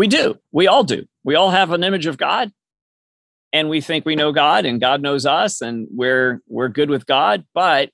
we 0.00 0.08
do. 0.08 0.38
We 0.50 0.66
all 0.66 0.82
do. 0.82 1.04
We 1.24 1.34
all 1.34 1.50
have 1.50 1.72
an 1.72 1.84
image 1.84 2.06
of 2.06 2.16
God 2.16 2.50
and 3.52 3.68
we 3.68 3.82
think 3.82 4.06
we 4.06 4.16
know 4.16 4.32
God 4.32 4.64
and 4.64 4.80
God 4.80 5.02
knows 5.02 5.26
us 5.26 5.60
and 5.60 5.88
we're 5.90 6.40
we're 6.48 6.70
good 6.70 6.88
with 6.88 7.04
God, 7.04 7.44
but 7.52 7.90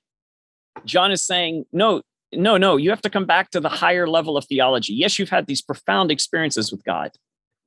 John 0.85 1.11
is 1.11 1.21
saying, 1.21 1.65
no, 1.73 2.01
no, 2.31 2.55
no, 2.55 2.77
you 2.77 2.91
have 2.91 3.01
to 3.01 3.09
come 3.09 3.25
back 3.25 3.51
to 3.51 3.59
the 3.59 3.67
higher 3.67 4.07
level 4.07 4.37
of 4.37 4.45
theology. 4.45 4.93
Yes, 4.93 5.19
you've 5.19 5.31
had 5.31 5.47
these 5.47 5.61
profound 5.61 6.09
experiences 6.09 6.71
with 6.71 6.81
God 6.85 7.11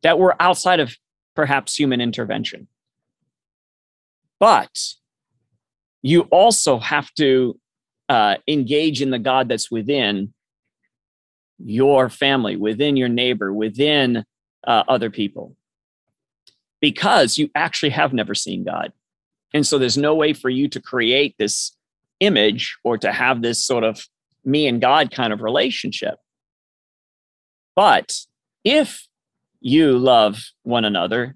that 0.03 0.19
were 0.19 0.35
outside 0.41 0.81
of 0.81 0.97
perhaps 1.37 1.79
human 1.79 2.01
intervention. 2.01 2.67
But 4.39 4.95
you 6.01 6.23
also 6.31 6.79
have 6.79 7.13
to 7.17 7.61
uh, 8.09 8.37
engage 8.49 9.03
in 9.03 9.11
the 9.11 9.19
God 9.19 9.51
that's 9.51 9.71
within 9.71 10.33
your 11.63 12.09
family, 12.09 12.57
within 12.57 12.97
your 12.97 13.11
neighbor, 13.11 13.53
within 13.53 14.25
uh, 14.67 14.85
other 14.89 15.11
people, 15.11 15.57
because 16.81 17.39
you 17.39 17.51
actually 17.55 17.91
have 17.91 18.13
never 18.13 18.35
seen 18.35 18.65
God. 18.65 18.93
And 19.53 19.67
so 19.67 19.79
there's 19.79 19.99
no 19.99 20.15
way 20.15 20.33
for 20.33 20.49
you 20.49 20.69
to 20.69 20.81
create 20.81 21.37
this 21.39 21.77
image 22.21 22.77
or 22.85 22.99
to 22.99 23.13
have 23.13 23.43
this 23.43 23.63
sort 23.63 23.85
of 23.85 24.07
me 24.45 24.67
and 24.67 24.81
God 24.81 25.11
kind 25.11 25.33
of 25.33 25.43
relationship. 25.43 26.19
But 27.75 28.17
if 28.65 29.07
you 29.61 29.99
love 29.99 30.43
one 30.63 30.85
another, 30.85 31.35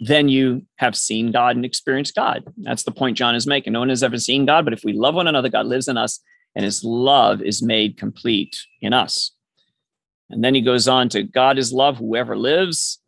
then 0.00 0.28
you 0.28 0.64
have 0.76 0.96
seen 0.96 1.32
God 1.32 1.56
and 1.56 1.64
experienced 1.64 2.14
God. 2.14 2.44
That's 2.58 2.84
the 2.84 2.92
point 2.92 3.16
John 3.16 3.34
is 3.34 3.46
making. 3.46 3.72
No 3.72 3.80
one 3.80 3.88
has 3.88 4.02
ever 4.02 4.18
seen 4.18 4.46
God, 4.46 4.64
but 4.64 4.72
if 4.72 4.84
we 4.84 4.92
love 4.92 5.14
one 5.14 5.26
another, 5.26 5.48
God 5.48 5.66
lives 5.66 5.88
in 5.88 5.96
us 5.96 6.20
and 6.54 6.64
his 6.64 6.84
love 6.84 7.42
is 7.42 7.62
made 7.62 7.96
complete 7.96 8.56
in 8.80 8.92
us. 8.92 9.32
And 10.30 10.44
then 10.44 10.54
he 10.54 10.60
goes 10.60 10.88
on 10.88 11.08
to 11.10 11.22
God 11.22 11.58
is 11.58 11.72
love, 11.72 11.98
whoever 11.98 12.36
lives 12.36 13.00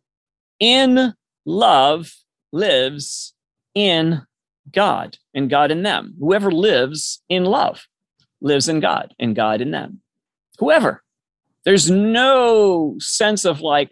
in 0.59 1.13
love 1.45 2.11
lives 2.51 3.33
in 3.73 4.21
God 4.71 5.17
and 5.33 5.49
God 5.49 5.71
in 5.71 5.83
them. 5.83 6.15
Whoever 6.19 6.51
lives 6.51 7.21
in 7.29 7.45
love 7.45 7.87
lives 8.41 8.67
in 8.67 8.79
God 8.79 9.13
and 9.19 9.35
God 9.35 9.61
in 9.61 9.71
them. 9.71 10.01
Whoever. 10.59 11.03
There's 11.63 11.91
no 11.91 12.95
sense 12.99 13.45
of 13.45 13.61
like 13.61 13.91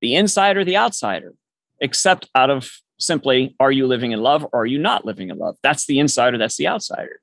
the 0.00 0.14
insider, 0.14 0.64
the 0.64 0.76
outsider, 0.76 1.34
except 1.80 2.28
out 2.34 2.50
of 2.50 2.70
simply 2.98 3.56
are 3.58 3.72
you 3.72 3.86
living 3.86 4.12
in 4.12 4.20
love 4.20 4.44
or 4.44 4.62
are 4.62 4.66
you 4.66 4.78
not 4.78 5.04
living 5.04 5.30
in 5.30 5.38
love? 5.38 5.56
That's 5.62 5.86
the 5.86 5.98
insider, 5.98 6.38
that's 6.38 6.56
the 6.56 6.68
outsider. 6.68 7.20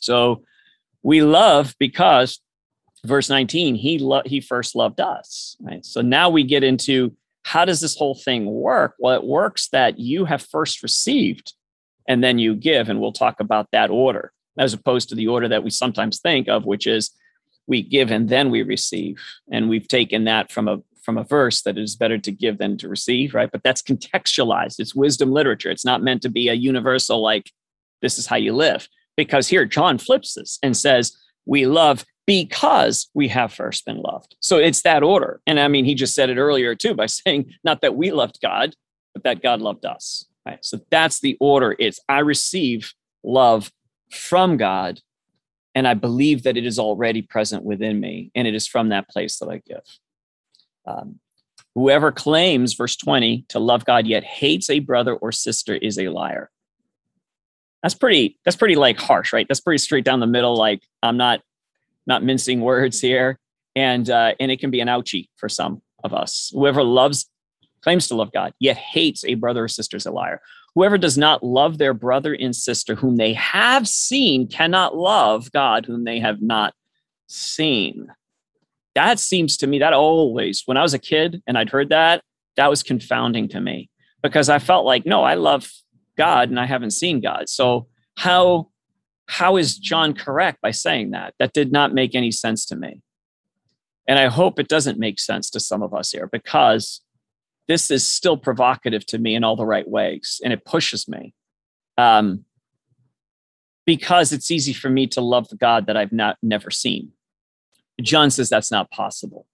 So 0.00 0.42
we 1.02 1.22
love 1.22 1.74
because 1.78 2.40
verse 3.06 3.28
19, 3.28 3.74
he 3.74 3.98
lo- 3.98 4.22
he 4.24 4.40
first 4.40 4.74
loved 4.74 5.00
us, 5.00 5.56
right? 5.60 5.84
So 5.84 6.00
now 6.00 6.28
we 6.30 6.44
get 6.44 6.64
into 6.64 7.14
how 7.44 7.64
does 7.64 7.80
this 7.80 7.96
whole 7.96 8.14
thing 8.14 8.46
work? 8.46 8.94
Well, 8.98 9.14
it 9.14 9.24
works 9.24 9.68
that 9.68 9.98
you 9.98 10.24
have 10.24 10.42
first 10.42 10.82
received 10.82 11.52
and 12.08 12.22
then 12.22 12.38
you 12.38 12.54
give 12.54 12.88
and 12.88 13.00
we'll 13.00 13.12
talk 13.12 13.40
about 13.40 13.68
that 13.72 13.90
order 13.90 14.32
as 14.58 14.72
opposed 14.72 15.08
to 15.10 15.14
the 15.14 15.28
order 15.28 15.48
that 15.48 15.62
we 15.62 15.70
sometimes 15.70 16.18
think 16.20 16.48
of 16.48 16.64
which 16.64 16.86
is 16.86 17.12
we 17.66 17.82
give 17.82 18.10
and 18.10 18.28
then 18.28 18.50
we 18.50 18.62
receive. 18.62 19.22
And 19.50 19.68
we've 19.68 19.88
taken 19.88 20.24
that 20.24 20.50
from 20.50 20.68
a 20.68 20.78
from 21.02 21.18
a 21.18 21.24
verse 21.24 21.62
that 21.62 21.78
it 21.78 21.82
is 21.82 21.94
better 21.94 22.18
to 22.18 22.32
give 22.32 22.58
than 22.58 22.76
to 22.78 22.88
receive, 22.88 23.32
right? 23.32 23.50
But 23.50 23.62
that's 23.62 23.80
contextualized. 23.80 24.80
It's 24.80 24.92
wisdom 24.92 25.30
literature. 25.30 25.70
It's 25.70 25.84
not 25.84 26.02
meant 26.02 26.20
to 26.22 26.28
be 26.28 26.48
a 26.48 26.54
universal 26.54 27.22
like 27.22 27.52
this 28.02 28.18
is 28.18 28.26
how 28.26 28.34
you 28.34 28.52
live. 28.52 28.88
Because 29.16 29.46
here 29.46 29.64
John 29.64 29.98
flips 29.98 30.34
this 30.34 30.58
and 30.64 30.76
says, 30.76 31.16
we 31.44 31.64
love 31.64 32.04
because 32.26 33.08
we 33.14 33.28
have 33.28 33.52
first 33.52 33.86
been 33.86 33.98
loved. 33.98 34.36
So 34.40 34.58
it's 34.58 34.82
that 34.82 35.02
order. 35.02 35.40
And 35.46 35.60
I 35.60 35.68
mean, 35.68 35.84
he 35.84 35.94
just 35.94 36.14
said 36.14 36.28
it 36.28 36.38
earlier 36.38 36.74
too 36.74 36.94
by 36.94 37.06
saying, 37.06 37.52
not 37.64 37.80
that 37.82 37.96
we 37.96 38.10
loved 38.10 38.38
God, 38.42 38.74
but 39.14 39.24
that 39.24 39.42
God 39.42 39.60
loved 39.60 39.86
us. 39.86 40.26
Right. 40.44 40.64
So 40.64 40.80
that's 40.90 41.20
the 41.20 41.36
order. 41.40 41.74
It's 41.78 41.98
I 42.08 42.20
receive 42.20 42.92
love 43.24 43.72
from 44.10 44.56
God 44.56 45.00
and 45.76 45.86
I 45.86 45.92
believe 45.92 46.42
that 46.44 46.56
it 46.56 46.64
is 46.64 46.78
already 46.78 47.20
present 47.20 47.62
within 47.62 48.00
me, 48.00 48.30
and 48.34 48.48
it 48.48 48.54
is 48.54 48.66
from 48.66 48.88
that 48.88 49.10
place 49.10 49.38
that 49.38 49.50
I 49.50 49.60
give. 49.66 49.82
Um, 50.86 51.20
whoever 51.74 52.10
claims, 52.10 52.72
verse 52.72 52.96
20, 52.96 53.44
to 53.50 53.58
love 53.58 53.84
God 53.84 54.06
yet 54.06 54.24
hates 54.24 54.70
a 54.70 54.78
brother 54.78 55.14
or 55.14 55.32
sister 55.32 55.74
is 55.74 55.98
a 55.98 56.08
liar. 56.08 56.50
That's 57.82 57.94
pretty, 57.94 58.38
that's 58.42 58.56
pretty 58.56 58.74
like 58.74 58.98
harsh, 58.98 59.34
right? 59.34 59.46
That's 59.46 59.60
pretty 59.60 59.76
straight 59.76 60.06
down 60.06 60.20
the 60.20 60.26
middle. 60.26 60.56
Like 60.56 60.82
I'm 61.02 61.18
not 61.18 61.42
not 62.06 62.22
mincing 62.22 62.60
words 62.60 63.00
here. 63.00 63.38
And 63.74 64.08
uh, 64.08 64.32
and 64.40 64.50
it 64.50 64.58
can 64.58 64.70
be 64.70 64.80
an 64.80 64.88
ouchie 64.88 65.28
for 65.36 65.48
some 65.48 65.82
of 66.02 66.14
us. 66.14 66.50
Whoever 66.54 66.82
loves 66.82 67.28
claims 67.82 68.08
to 68.08 68.14
love 68.14 68.32
God, 68.32 68.52
yet 68.58 68.76
hates 68.76 69.24
a 69.24 69.34
brother 69.34 69.64
or 69.64 69.68
sister 69.68 69.96
is 69.96 70.06
a 70.06 70.10
liar. 70.10 70.40
Whoever 70.74 70.98
does 70.98 71.16
not 71.16 71.42
love 71.42 71.78
their 71.78 71.94
brother 71.94 72.34
and 72.34 72.54
sister 72.54 72.94
whom 72.94 73.16
they 73.16 73.32
have 73.34 73.86
seen 73.86 74.48
cannot 74.48 74.96
love 74.96 75.52
God 75.52 75.86
whom 75.86 76.04
they 76.04 76.20
have 76.20 76.42
not 76.42 76.74
seen. 77.26 78.08
That 78.94 79.18
seems 79.18 79.58
to 79.58 79.66
me 79.66 79.78
that 79.78 79.92
always, 79.92 80.62
when 80.64 80.76
I 80.76 80.82
was 80.82 80.94
a 80.94 80.98
kid 80.98 81.42
and 81.46 81.58
I'd 81.58 81.70
heard 81.70 81.90
that, 81.90 82.22
that 82.56 82.70
was 82.70 82.82
confounding 82.82 83.48
to 83.50 83.60
me 83.60 83.90
because 84.22 84.48
I 84.48 84.58
felt 84.58 84.86
like, 84.86 85.06
no, 85.06 85.22
I 85.22 85.34
love 85.34 85.70
God 86.16 86.48
and 86.48 86.58
I 86.58 86.66
haven't 86.66 86.92
seen 86.92 87.20
God. 87.20 87.48
So 87.48 87.88
how 88.16 88.70
how 89.28 89.56
is 89.56 89.76
John 89.76 90.14
correct 90.14 90.60
by 90.60 90.70
saying 90.70 91.10
that? 91.10 91.34
That 91.38 91.52
did 91.52 91.72
not 91.72 91.92
make 91.92 92.14
any 92.14 92.30
sense 92.30 92.64
to 92.66 92.76
me. 92.76 93.02
And 94.08 94.18
I 94.18 94.26
hope 94.26 94.58
it 94.58 94.68
doesn't 94.68 94.98
make 94.98 95.18
sense 95.18 95.50
to 95.50 95.60
some 95.60 95.82
of 95.82 95.92
us 95.92 96.12
here 96.12 96.28
because 96.30 97.00
this 97.68 97.90
is 97.90 98.06
still 98.06 98.36
provocative 98.36 99.04
to 99.06 99.18
me 99.18 99.34
in 99.34 99.44
all 99.44 99.56
the 99.56 99.66
right 99.66 99.88
ways 99.88 100.40
and 100.44 100.52
it 100.52 100.64
pushes 100.64 101.08
me 101.08 101.34
um, 101.98 102.44
because 103.84 104.32
it's 104.32 104.50
easy 104.50 104.72
for 104.72 104.88
me 104.88 105.06
to 105.06 105.20
love 105.20 105.48
the 105.48 105.56
god 105.56 105.86
that 105.86 105.96
i've 105.96 106.12
not 106.12 106.36
never 106.42 106.70
seen 106.70 107.12
john 108.00 108.30
says 108.30 108.48
that's 108.48 108.70
not 108.70 108.90
possible 108.90 109.46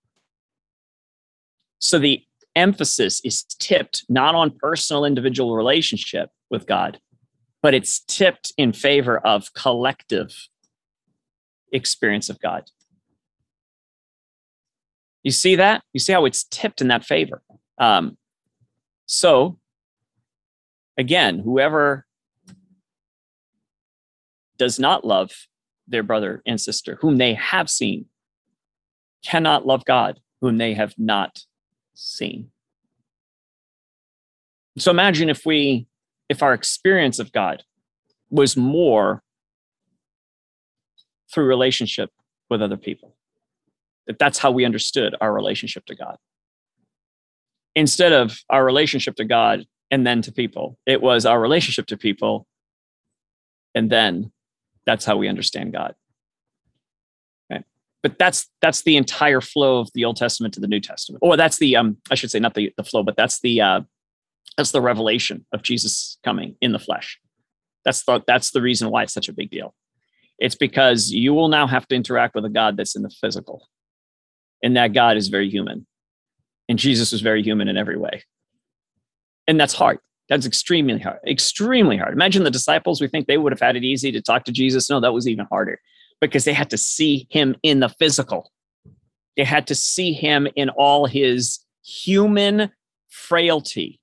so 1.78 1.98
the 1.98 2.22
emphasis 2.54 3.20
is 3.24 3.44
tipped 3.44 4.04
not 4.08 4.34
on 4.34 4.50
personal 4.50 5.04
individual 5.04 5.56
relationship 5.56 6.30
with 6.50 6.66
god 6.66 6.98
but 7.62 7.74
it's 7.74 8.00
tipped 8.00 8.52
in 8.58 8.72
favor 8.72 9.18
of 9.18 9.54
collective 9.54 10.48
experience 11.72 12.28
of 12.28 12.40
god. 12.40 12.64
You 15.22 15.30
see 15.30 15.56
that? 15.56 15.82
You 15.92 16.00
see 16.00 16.12
how 16.12 16.24
it's 16.24 16.44
tipped 16.44 16.80
in 16.80 16.88
that 16.88 17.04
favor. 17.04 17.42
Um, 17.78 18.18
so, 19.06 19.58
again, 20.98 21.38
whoever 21.38 22.06
does 24.58 24.78
not 24.78 25.04
love 25.04 25.46
their 25.86 26.02
brother 26.02 26.42
and 26.46 26.60
sister, 26.60 26.98
whom 27.00 27.18
they 27.18 27.34
have 27.34 27.70
seen, 27.70 28.06
cannot 29.24 29.66
love 29.66 29.84
God, 29.84 30.20
whom 30.40 30.58
they 30.58 30.74
have 30.74 30.94
not 30.98 31.44
seen. 31.94 32.50
So 34.78 34.90
imagine 34.90 35.28
if 35.28 35.44
we, 35.44 35.86
if 36.32 36.42
our 36.42 36.52
experience 36.54 37.18
of 37.18 37.30
God 37.30 37.62
was 38.30 38.56
more 38.56 39.22
through 41.32 41.44
relationship 41.44 42.10
with 42.50 42.60
other 42.60 42.76
people, 42.76 43.14
that 44.06 44.18
that's 44.18 44.38
how 44.38 44.50
we 44.50 44.64
understood 44.64 45.14
our 45.20 45.32
relationship 45.32 45.84
to 45.86 45.94
God 45.94 46.16
instead 47.74 48.12
of 48.12 48.38
our 48.50 48.64
relationship 48.64 49.16
to 49.16 49.24
God 49.24 49.64
and 49.90 50.06
then 50.06 50.22
to 50.22 50.32
people, 50.32 50.78
it 50.86 51.02
was 51.02 51.26
our 51.26 51.40
relationship 51.40 51.86
to 51.86 51.96
people. 51.96 52.46
And 53.74 53.90
then 53.90 54.32
that's 54.86 55.04
how 55.04 55.16
we 55.16 55.28
understand 55.28 55.72
God. 55.72 55.94
But 58.02 58.18
that's 58.18 58.50
that's 58.60 58.82
the 58.82 58.96
entire 58.96 59.40
flow 59.40 59.78
of 59.78 59.90
the 59.94 60.04
Old 60.04 60.16
Testament 60.16 60.52
to 60.54 60.60
the 60.60 60.66
New 60.66 60.80
Testament. 60.80 61.20
Or 61.22 61.36
that's 61.36 61.58
the 61.58 61.76
um, 61.76 61.98
I 62.10 62.16
should 62.16 62.32
say 62.32 62.40
not 62.40 62.54
the, 62.54 62.72
the 62.76 62.82
flow, 62.82 63.02
but 63.04 63.16
that's 63.16 63.40
the 63.40 63.60
uh 63.60 63.80
that's 64.56 64.72
the 64.72 64.80
revelation 64.80 65.46
of 65.52 65.62
Jesus 65.62 66.18
coming 66.24 66.56
in 66.60 66.72
the 66.72 66.78
flesh. 66.78 67.18
That's 67.84 68.04
the 68.04 68.22
that's 68.26 68.50
the 68.50 68.62
reason 68.62 68.90
why 68.90 69.02
it's 69.02 69.12
such 69.12 69.28
a 69.28 69.32
big 69.32 69.50
deal. 69.50 69.74
It's 70.38 70.54
because 70.54 71.10
you 71.10 71.34
will 71.34 71.48
now 71.48 71.66
have 71.66 71.86
to 71.88 71.94
interact 71.94 72.34
with 72.34 72.44
a 72.44 72.48
God 72.48 72.76
that's 72.76 72.96
in 72.96 73.02
the 73.02 73.10
physical. 73.10 73.68
And 74.62 74.76
that 74.76 74.92
God 74.92 75.16
is 75.16 75.28
very 75.28 75.50
human 75.50 75.86
and 76.68 76.78
Jesus 76.78 77.12
was 77.12 77.20
very 77.20 77.42
human 77.42 77.68
in 77.68 77.76
every 77.76 77.96
way. 77.96 78.24
And 79.46 79.58
that's 79.58 79.74
hard. 79.74 79.98
That's 80.28 80.46
extremely 80.46 80.98
hard. 80.98 81.18
Extremely 81.26 81.96
hard. 81.96 82.12
Imagine 82.12 82.44
the 82.44 82.50
disciples, 82.50 83.00
we 83.00 83.08
think 83.08 83.26
they 83.26 83.38
would 83.38 83.52
have 83.52 83.60
had 83.60 83.76
it 83.76 83.84
easy 83.84 84.12
to 84.12 84.22
talk 84.22 84.44
to 84.44 84.52
Jesus. 84.52 84.88
No, 84.88 85.00
that 85.00 85.12
was 85.12 85.28
even 85.28 85.46
harder 85.50 85.80
because 86.20 86.44
they 86.44 86.52
had 86.52 86.70
to 86.70 86.78
see 86.78 87.26
him 87.30 87.56
in 87.62 87.80
the 87.80 87.88
physical. 87.88 88.52
They 89.36 89.44
had 89.44 89.66
to 89.66 89.74
see 89.74 90.12
him 90.12 90.46
in 90.56 90.70
all 90.70 91.06
his 91.06 91.58
human 91.84 92.70
frailty. 93.08 94.00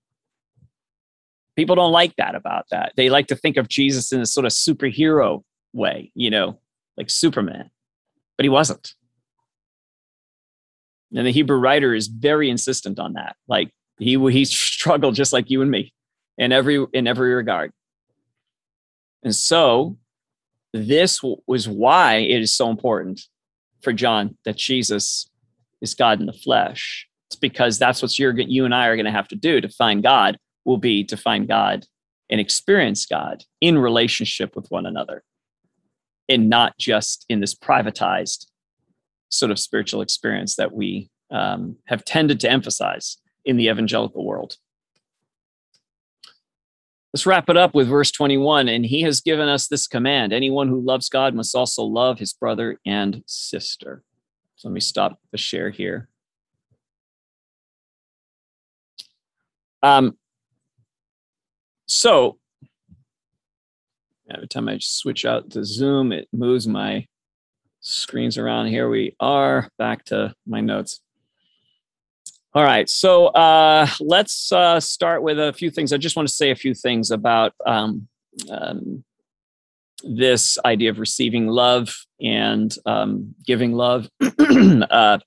People 1.59 1.75
don't 1.75 1.91
like 1.91 2.15
that 2.15 2.35
about 2.35 2.67
that. 2.71 2.93
They 2.95 3.09
like 3.09 3.27
to 3.27 3.35
think 3.35 3.57
of 3.57 3.67
Jesus 3.67 4.13
in 4.13 4.21
a 4.21 4.25
sort 4.25 4.45
of 4.45 4.53
superhero 4.53 5.43
way, 5.73 6.09
you 6.15 6.29
know, 6.29 6.57
like 6.95 7.09
Superman, 7.09 7.69
but 8.37 8.45
he 8.45 8.49
wasn't. 8.49 8.93
And 11.13 11.27
the 11.27 11.33
Hebrew 11.33 11.57
writer 11.57 11.93
is 11.93 12.07
very 12.07 12.49
insistent 12.49 12.97
on 12.97 13.11
that. 13.15 13.35
Like 13.49 13.71
he 13.97 14.17
he 14.31 14.45
struggled 14.45 15.15
just 15.15 15.33
like 15.33 15.49
you 15.49 15.61
and 15.61 15.69
me 15.69 15.93
in 16.37 16.53
every 16.53 16.85
in 16.93 17.07
every 17.07 17.33
regard. 17.33 17.73
And 19.23 19.35
so 19.35 19.97
this 20.71 21.21
was 21.21 21.67
why 21.67 22.19
it 22.19 22.39
is 22.39 22.53
so 22.53 22.69
important 22.69 23.19
for 23.81 23.91
John 23.91 24.37
that 24.45 24.55
Jesus 24.55 25.29
is 25.81 25.93
God 25.93 26.21
in 26.21 26.25
the 26.25 26.31
flesh. 26.31 27.05
It's 27.27 27.35
because 27.35 27.77
that's 27.77 28.01
what 28.01 28.17
you're 28.17 28.39
you 28.39 28.63
and 28.63 28.73
I 28.73 28.87
are 28.87 28.95
going 28.95 29.07
to 29.07 29.11
have 29.11 29.27
to 29.27 29.35
do 29.35 29.59
to 29.59 29.67
find 29.67 30.01
God 30.01 30.37
will 30.69 30.77
be 30.77 31.03
to 31.03 31.17
find 31.17 31.47
God 31.47 31.88
and 32.29 32.39
experience 32.39 33.07
God 33.07 33.43
in 33.59 33.79
relationship 33.79 34.55
with 34.55 34.69
one 34.69 34.85
another 34.85 35.23
and 36.29 36.47
not 36.47 36.77
just 36.77 37.25
in 37.27 37.39
this 37.39 37.55
privatized 37.55 38.45
sort 39.29 39.49
of 39.51 39.57
spiritual 39.57 40.01
experience 40.01 40.55
that 40.57 40.71
we 40.71 41.09
um, 41.31 41.77
have 41.88 42.05
tended 42.05 42.39
to 42.41 42.51
emphasize 42.51 43.17
in 43.45 43.57
the 43.57 43.67
evangelical 43.67 44.23
world. 44.23 44.57
Let's 47.13 47.25
wrap 47.25 47.49
it 47.49 47.57
up 47.57 47.73
with 47.73 47.88
verse 47.88 48.11
21. 48.11 48.69
And 48.69 48.85
he 48.85 49.01
has 49.01 49.21
given 49.21 49.49
us 49.49 49.67
this 49.67 49.88
command 49.88 50.31
anyone 50.31 50.67
who 50.67 50.79
loves 50.79 51.09
God 51.09 51.33
must 51.33 51.55
also 51.55 51.81
love 51.81 52.19
his 52.19 52.31
brother 52.31 52.79
and 52.85 53.23
sister. 53.25 54.03
So 54.55 54.67
let 54.67 54.73
me 54.73 54.81
stop 54.81 55.19
the 55.31 55.39
share 55.39 55.71
here. 55.71 56.09
Um, 59.81 60.15
so 61.89 62.38
every 64.31 64.48
time 64.48 64.69
I 64.69 64.77
switch 64.79 65.25
out 65.25 65.50
to 65.51 65.65
Zoom, 65.65 66.12
it 66.12 66.27
moves 66.31 66.67
my 66.67 67.08
screens 67.81 68.38
around. 68.38 68.67
Here 68.67 68.88
we 68.88 69.15
are 69.19 69.69
back 69.79 70.05
to 70.05 70.36
my 70.46 70.62
notes. 70.62 71.01
All 72.53 72.63
right, 72.63 72.88
so 72.88 73.27
uh, 73.27 73.88
let's 74.00 74.51
uh, 74.51 74.79
start 74.79 75.24
with 75.24 75.39
a 75.39 75.51
few 75.53 75.72
things. 75.72 75.91
I 75.91 75.98
just 75.98 76.15
want 76.15 76.27
to 76.27 76.34
say 76.34 76.51
a 76.51 76.55
few 76.55 76.75
things 76.75 77.10
about 77.10 77.53
um, 77.65 78.08
um, 78.51 79.03
this 80.03 80.60
idea 80.63 80.91
of 80.91 81.00
receiving 81.00 81.48
love 81.48 81.93
and 82.22 82.75
um, 82.86 83.34
giving 83.46 83.74
love. 83.74 84.10
uh, 84.39 85.17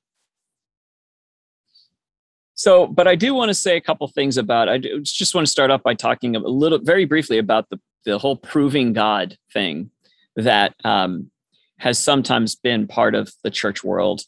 so, 2.63 2.87
but 2.87 3.09
I 3.09 3.17
do 3.17 3.35
want 3.35 3.49
to 3.49 3.55
say 3.55 3.77
a 3.77 3.81
couple 3.81 4.07
things 4.07 4.37
about. 4.37 4.69
I 4.69 4.79
just 4.79 5.35
want 5.35 5.45
to 5.45 5.51
start 5.51 5.73
off 5.73 5.83
by 5.83 5.95
talking 5.95 6.37
a 6.37 6.39
little, 6.39 6.79
very 6.79 7.05
briefly, 7.05 7.39
about 7.39 7.69
the 7.71 7.81
the 8.05 8.19
whole 8.19 8.37
proving 8.37 8.93
God 8.93 9.37
thing 9.53 9.91
that 10.37 10.77
um, 10.85 11.33
has 11.79 11.99
sometimes 11.99 12.55
been 12.55 12.87
part 12.87 13.17
of 13.17 13.33
the 13.43 13.51
church 13.51 13.83
world. 13.83 14.23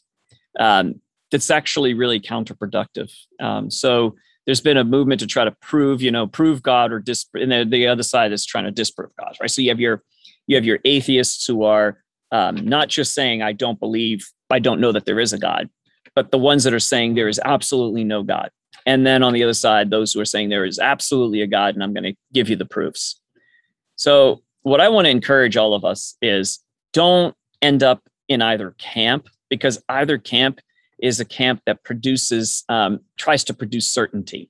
Um, 0.59 0.95
that's 1.31 1.49
actually 1.49 1.93
really 1.93 2.19
counterproductive. 2.19 3.09
Um, 3.39 3.71
so 3.71 4.17
there's 4.45 4.59
been 4.59 4.75
a 4.75 4.83
movement 4.83 5.21
to 5.21 5.27
try 5.27 5.45
to 5.45 5.55
prove, 5.61 6.01
you 6.01 6.11
know, 6.11 6.27
prove 6.27 6.61
God 6.61 6.91
or 6.91 6.99
dis, 6.99 7.25
and 7.35 7.53
the, 7.53 7.63
the 7.63 7.87
other 7.87 8.03
side 8.03 8.33
is 8.33 8.45
trying 8.45 8.65
to 8.65 8.71
disprove 8.71 9.11
God, 9.17 9.37
right? 9.39 9.49
So 9.49 9.61
you 9.61 9.69
have 9.69 9.79
your 9.79 10.03
you 10.47 10.57
have 10.57 10.65
your 10.65 10.79
atheists 10.83 11.45
who 11.45 11.63
are 11.63 12.03
um, 12.33 12.67
not 12.67 12.89
just 12.89 13.15
saying 13.15 13.41
I 13.41 13.53
don't 13.53 13.79
believe, 13.79 14.27
I 14.49 14.59
don't 14.59 14.81
know 14.81 14.91
that 14.91 15.05
there 15.05 15.21
is 15.21 15.31
a 15.31 15.39
God, 15.39 15.69
but 16.15 16.31
the 16.31 16.37
ones 16.37 16.63
that 16.63 16.73
are 16.73 16.79
saying 16.79 17.15
there 17.15 17.27
is 17.27 17.39
absolutely 17.43 18.03
no 18.03 18.23
God. 18.23 18.49
And 18.85 19.05
then 19.05 19.23
on 19.23 19.33
the 19.33 19.43
other 19.43 19.53
side, 19.53 19.89
those 19.89 20.13
who 20.13 20.19
are 20.19 20.25
saying 20.25 20.49
there 20.49 20.65
is 20.65 20.79
absolutely 20.79 21.41
a 21.41 21.47
God, 21.47 21.73
and 21.73 21.83
I'm 21.83 21.93
going 21.93 22.03
to 22.03 22.15
give 22.33 22.49
you 22.49 22.55
the 22.55 22.65
proofs. 22.65 23.19
So 23.95 24.43
what 24.61 24.81
I 24.81 24.89
want 24.89 25.05
to 25.05 25.11
encourage 25.11 25.57
all 25.57 25.73
of 25.73 25.85
us 25.85 26.17
is 26.21 26.59
don't 26.93 27.35
end 27.61 27.83
up 27.83 28.01
in 28.27 28.41
either 28.41 28.71
camp 28.77 29.27
because 29.49 29.81
either 29.89 30.17
camp 30.17 30.59
is 30.99 31.19
a 31.19 31.25
camp 31.25 31.61
that 31.65 31.83
produces 31.83 32.63
um, 32.69 32.99
tries 33.17 33.43
to 33.45 33.53
produce 33.53 33.87
certainty 33.87 34.49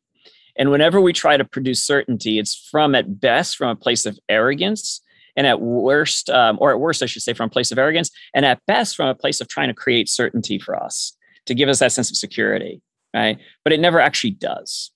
and 0.57 0.71
whenever 0.71 1.01
we 1.01 1.11
try 1.11 1.37
to 1.37 1.45
produce 1.45 1.83
certainty 1.83 2.39
it's 2.39 2.55
from 2.55 2.95
at 2.95 3.19
best 3.19 3.57
from 3.57 3.69
a 3.69 3.75
place 3.75 4.05
of 4.05 4.17
arrogance 4.29 5.01
and 5.35 5.45
at 5.45 5.59
worst 5.59 6.29
um, 6.29 6.57
or 6.61 6.71
at 6.71 6.79
worst 6.79 7.03
i 7.03 7.05
should 7.05 7.21
say 7.21 7.33
from 7.33 7.47
a 7.47 7.51
place 7.51 7.71
of 7.71 7.77
arrogance 7.77 8.11
and 8.33 8.45
at 8.45 8.61
best 8.67 8.95
from 8.95 9.07
a 9.07 9.15
place 9.15 9.41
of 9.41 9.47
trying 9.47 9.67
to 9.67 9.73
create 9.73 10.07
certainty 10.07 10.59
for 10.59 10.75
us 10.81 11.14
to 11.45 11.55
give 11.55 11.69
us 11.69 11.79
that 11.79 11.91
sense 11.91 12.09
of 12.09 12.17
security 12.17 12.81
right? 13.13 13.37
But 13.63 13.71
it 13.71 13.79
never 13.79 14.01
actually 14.01 14.31
does. 14.31 14.91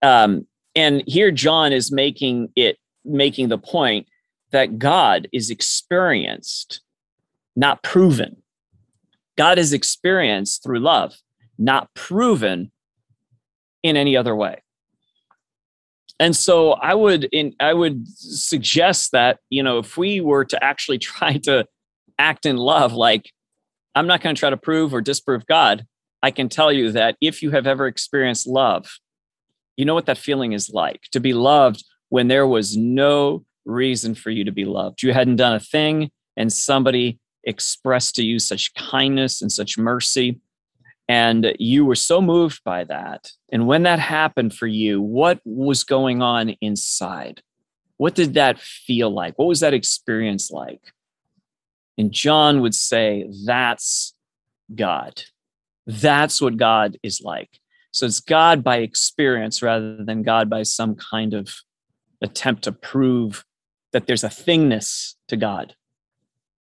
Um, 0.00 0.46
and 0.74 1.02
here 1.06 1.30
john 1.30 1.72
is 1.72 1.92
making 1.92 2.48
it 2.56 2.78
making 3.04 3.48
the 3.50 3.58
point 3.58 4.06
that 4.50 4.78
god 4.78 5.28
is 5.32 5.50
experienced 5.50 6.80
not 7.56 7.82
proven. 7.82 8.42
God 9.36 9.58
is 9.58 9.72
experienced 9.72 10.62
through 10.62 10.80
love, 10.80 11.14
not 11.58 11.92
proven 11.94 12.70
in 13.82 13.96
any 13.96 14.16
other 14.16 14.36
way. 14.36 14.62
And 16.18 16.36
so 16.36 16.72
I 16.72 16.94
would 16.94 17.24
in 17.24 17.54
I 17.58 17.74
would 17.74 18.06
suggest 18.06 19.12
that, 19.12 19.38
you 19.50 19.62
know, 19.62 19.78
if 19.78 19.96
we 19.96 20.20
were 20.20 20.44
to 20.44 20.62
actually 20.62 20.98
try 21.12 21.38
to 21.38 21.66
act 22.18 22.46
in 22.46 22.56
love 22.56 22.92
like 22.92 23.32
I'm 23.94 24.06
not 24.06 24.20
going 24.22 24.34
to 24.34 24.40
try 24.40 24.50
to 24.50 24.56
prove 24.56 24.94
or 24.94 25.00
disprove 25.00 25.46
God, 25.46 25.86
I 26.22 26.30
can 26.30 26.48
tell 26.48 26.72
you 26.72 26.92
that 26.92 27.16
if 27.20 27.42
you 27.42 27.50
have 27.50 27.66
ever 27.66 27.86
experienced 27.86 28.46
love, 28.46 28.98
you 29.76 29.84
know 29.84 29.94
what 29.94 30.06
that 30.06 30.18
feeling 30.18 30.52
is 30.52 30.70
like 30.70 31.02
to 31.12 31.20
be 31.20 31.34
loved 31.34 31.84
when 32.08 32.28
there 32.28 32.46
was 32.46 32.76
no 32.76 33.44
reason 33.64 34.14
for 34.14 34.30
you 34.30 34.44
to 34.44 34.52
be 34.52 34.64
loved. 34.64 35.02
You 35.02 35.12
hadn't 35.12 35.36
done 35.36 35.54
a 35.54 35.60
thing 35.60 36.10
and 36.36 36.52
somebody 36.52 37.18
expressed 37.44 38.14
to 38.16 38.24
you 38.24 38.38
such 38.38 38.74
kindness 38.74 39.42
and 39.42 39.50
such 39.50 39.78
mercy. 39.78 40.40
And 41.08 41.54
you 41.58 41.84
were 41.84 41.96
so 41.96 42.22
moved 42.22 42.62
by 42.64 42.84
that. 42.84 43.30
And 43.50 43.66
when 43.66 43.82
that 43.82 43.98
happened 43.98 44.54
for 44.54 44.66
you, 44.66 45.02
what 45.02 45.40
was 45.44 45.84
going 45.84 46.22
on 46.22 46.50
inside? 46.60 47.42
What 47.96 48.14
did 48.14 48.34
that 48.34 48.58
feel 48.58 49.10
like? 49.10 49.38
What 49.38 49.48
was 49.48 49.60
that 49.60 49.74
experience 49.74 50.50
like? 50.50 50.80
And 51.98 52.12
John 52.12 52.60
would 52.60 52.74
say, 52.74 53.28
That's 53.44 54.14
God. 54.74 55.22
That's 55.86 56.40
what 56.40 56.56
God 56.56 56.96
is 57.02 57.20
like. 57.22 57.50
So 57.90 58.06
it's 58.06 58.20
God 58.20 58.64
by 58.64 58.78
experience 58.78 59.62
rather 59.62 60.02
than 60.02 60.22
God 60.22 60.48
by 60.48 60.62
some 60.62 60.94
kind 60.94 61.34
of 61.34 61.54
attempt 62.22 62.64
to 62.64 62.72
prove 62.72 63.44
that 63.92 64.06
there's 64.06 64.24
a 64.24 64.28
thingness 64.28 65.14
to 65.28 65.36
God. 65.36 65.74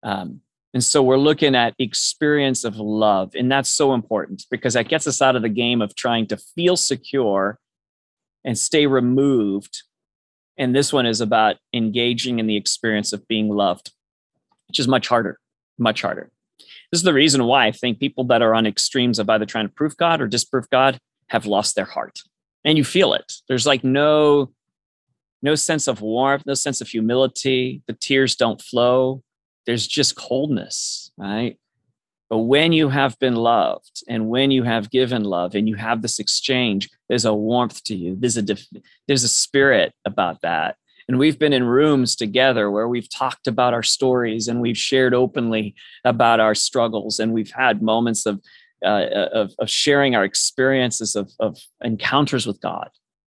Um, 0.02 0.40
and 0.74 0.84
so 0.84 1.02
we're 1.02 1.18
looking 1.18 1.54
at 1.54 1.74
experience 1.78 2.64
of 2.64 2.76
love. 2.76 3.34
And 3.34 3.50
that's 3.50 3.70
so 3.70 3.94
important 3.94 4.44
because 4.50 4.74
that 4.74 4.88
gets 4.88 5.06
us 5.06 5.20
out 5.20 5.36
of 5.36 5.42
the 5.42 5.48
game 5.48 5.82
of 5.82 5.94
trying 5.94 6.26
to 6.28 6.36
feel 6.36 6.76
secure 6.76 7.58
and 8.44 8.56
stay 8.56 8.86
removed. 8.86 9.82
And 10.56 10.74
this 10.74 10.92
one 10.92 11.06
is 11.06 11.20
about 11.20 11.56
engaging 11.74 12.38
in 12.38 12.46
the 12.46 12.56
experience 12.56 13.12
of 13.12 13.26
being 13.28 13.48
loved, 13.48 13.92
which 14.68 14.78
is 14.78 14.88
much 14.88 15.08
harder, 15.08 15.38
much 15.78 16.02
harder. 16.02 16.30
This 16.90 17.00
is 17.00 17.04
the 17.04 17.14
reason 17.14 17.44
why 17.44 17.66
I 17.66 17.72
think 17.72 18.00
people 18.00 18.24
that 18.24 18.42
are 18.42 18.54
on 18.54 18.66
extremes 18.66 19.18
of 19.18 19.28
either 19.28 19.46
trying 19.46 19.68
to 19.68 19.74
prove 19.74 19.96
God 19.96 20.20
or 20.20 20.26
disprove 20.26 20.68
God 20.70 20.98
have 21.28 21.46
lost 21.46 21.76
their 21.76 21.84
heart. 21.84 22.20
And 22.64 22.78
you 22.78 22.84
feel 22.84 23.14
it. 23.14 23.32
There's 23.48 23.66
like 23.66 23.84
no 23.84 24.52
no 25.40 25.54
sense 25.54 25.86
of 25.86 26.00
warmth, 26.00 26.44
no 26.46 26.54
sense 26.54 26.80
of 26.80 26.88
humility. 26.88 27.82
The 27.86 27.92
tears 27.92 28.34
don't 28.34 28.60
flow 28.60 29.22
there's 29.68 29.86
just 29.86 30.16
coldness, 30.16 31.12
right? 31.18 31.58
But 32.30 32.38
when 32.38 32.72
you 32.72 32.88
have 32.88 33.18
been 33.18 33.36
loved 33.36 34.02
and 34.08 34.30
when 34.30 34.50
you 34.50 34.62
have 34.62 34.90
given 34.90 35.24
love 35.24 35.54
and 35.54 35.68
you 35.68 35.74
have 35.74 36.00
this 36.00 36.18
exchange, 36.18 36.88
there's 37.10 37.26
a 37.26 37.34
warmth 37.34 37.84
to 37.84 37.94
you. 37.94 38.16
There's 38.18 38.38
a 38.38 38.46
there's 39.06 39.24
a 39.24 39.28
spirit 39.28 39.92
about 40.06 40.40
that. 40.40 40.76
And 41.08 41.18
we've 41.18 41.38
been 41.38 41.54
in 41.54 41.64
rooms 41.64 42.14
together 42.14 42.70
where 42.70 42.88
we've 42.88 43.08
talked 43.08 43.46
about 43.46 43.72
our 43.72 43.82
stories 43.82 44.46
and 44.46 44.60
we've 44.60 44.76
shared 44.76 45.14
openly 45.14 45.74
about 46.04 46.38
our 46.38 46.54
struggles. 46.54 47.18
And 47.18 47.32
we've 47.32 47.50
had 47.50 47.82
moments 47.82 48.26
of 48.26 48.40
uh, 48.84 49.26
of, 49.32 49.52
of 49.58 49.68
sharing 49.68 50.14
our 50.14 50.24
experiences 50.24 51.16
of, 51.16 51.32
of 51.40 51.58
encounters 51.82 52.46
with 52.46 52.60
God. 52.60 52.90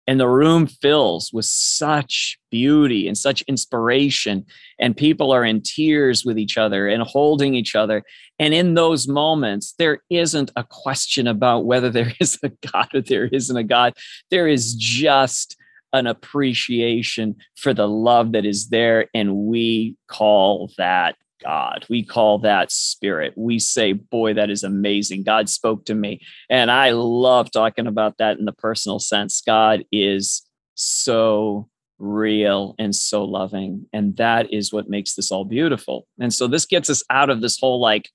And 0.06 0.18
the 0.18 0.28
room 0.28 0.66
fills 0.66 1.32
with 1.32 1.44
such 1.44 2.38
beauty 2.50 3.06
and 3.06 3.16
such 3.16 3.42
inspiration. 3.42 4.44
And 4.78 4.96
people 4.96 5.32
are 5.32 5.44
in 5.44 5.62
tears 5.62 6.24
with 6.24 6.38
each 6.38 6.58
other 6.58 6.88
and 6.88 7.02
holding 7.02 7.54
each 7.54 7.76
other. 7.76 8.02
And 8.38 8.52
in 8.52 8.74
those 8.74 9.06
moments 9.06 9.74
there 9.78 10.02
isn't 10.10 10.50
a 10.56 10.64
question 10.64 11.26
about 11.26 11.64
whether 11.64 11.90
there 11.90 12.12
is 12.20 12.38
a 12.42 12.50
god 12.70 12.88
or 12.92 13.02
there 13.02 13.26
isn't 13.26 13.56
a 13.56 13.64
god. 13.64 13.94
There 14.30 14.48
is 14.48 14.74
just 14.74 15.56
an 15.92 16.06
appreciation 16.06 17.36
for 17.56 17.74
the 17.74 17.88
love 17.88 18.32
that 18.32 18.44
is 18.44 18.68
there 18.68 19.08
and 19.14 19.34
we 19.36 19.96
call 20.08 20.70
that 20.78 21.16
God. 21.42 21.86
We 21.88 22.04
call 22.04 22.38
that 22.40 22.70
spirit. 22.70 23.32
We 23.36 23.58
say, 23.58 23.92
boy, 23.92 24.34
that 24.34 24.50
is 24.50 24.62
amazing. 24.62 25.24
God 25.24 25.48
spoke 25.48 25.86
to 25.86 25.94
me. 25.94 26.20
And 26.48 26.70
I 26.70 26.90
love 26.90 27.50
talking 27.50 27.86
about 27.86 28.18
that 28.18 28.38
in 28.38 28.44
the 28.44 28.52
personal 28.52 28.98
sense. 28.98 29.40
God 29.40 29.84
is 29.90 30.42
so 30.74 31.68
real 31.98 32.74
and 32.78 32.94
so 32.94 33.24
loving. 33.24 33.86
And 33.92 34.16
that 34.16 34.52
is 34.52 34.72
what 34.72 34.88
makes 34.88 35.14
this 35.14 35.30
all 35.30 35.44
beautiful. 35.44 36.06
And 36.18 36.32
so 36.32 36.46
this 36.46 36.66
gets 36.66 36.90
us 36.90 37.02
out 37.10 37.30
of 37.30 37.40
this 37.40 37.58
whole 37.58 37.80
like 37.80 38.10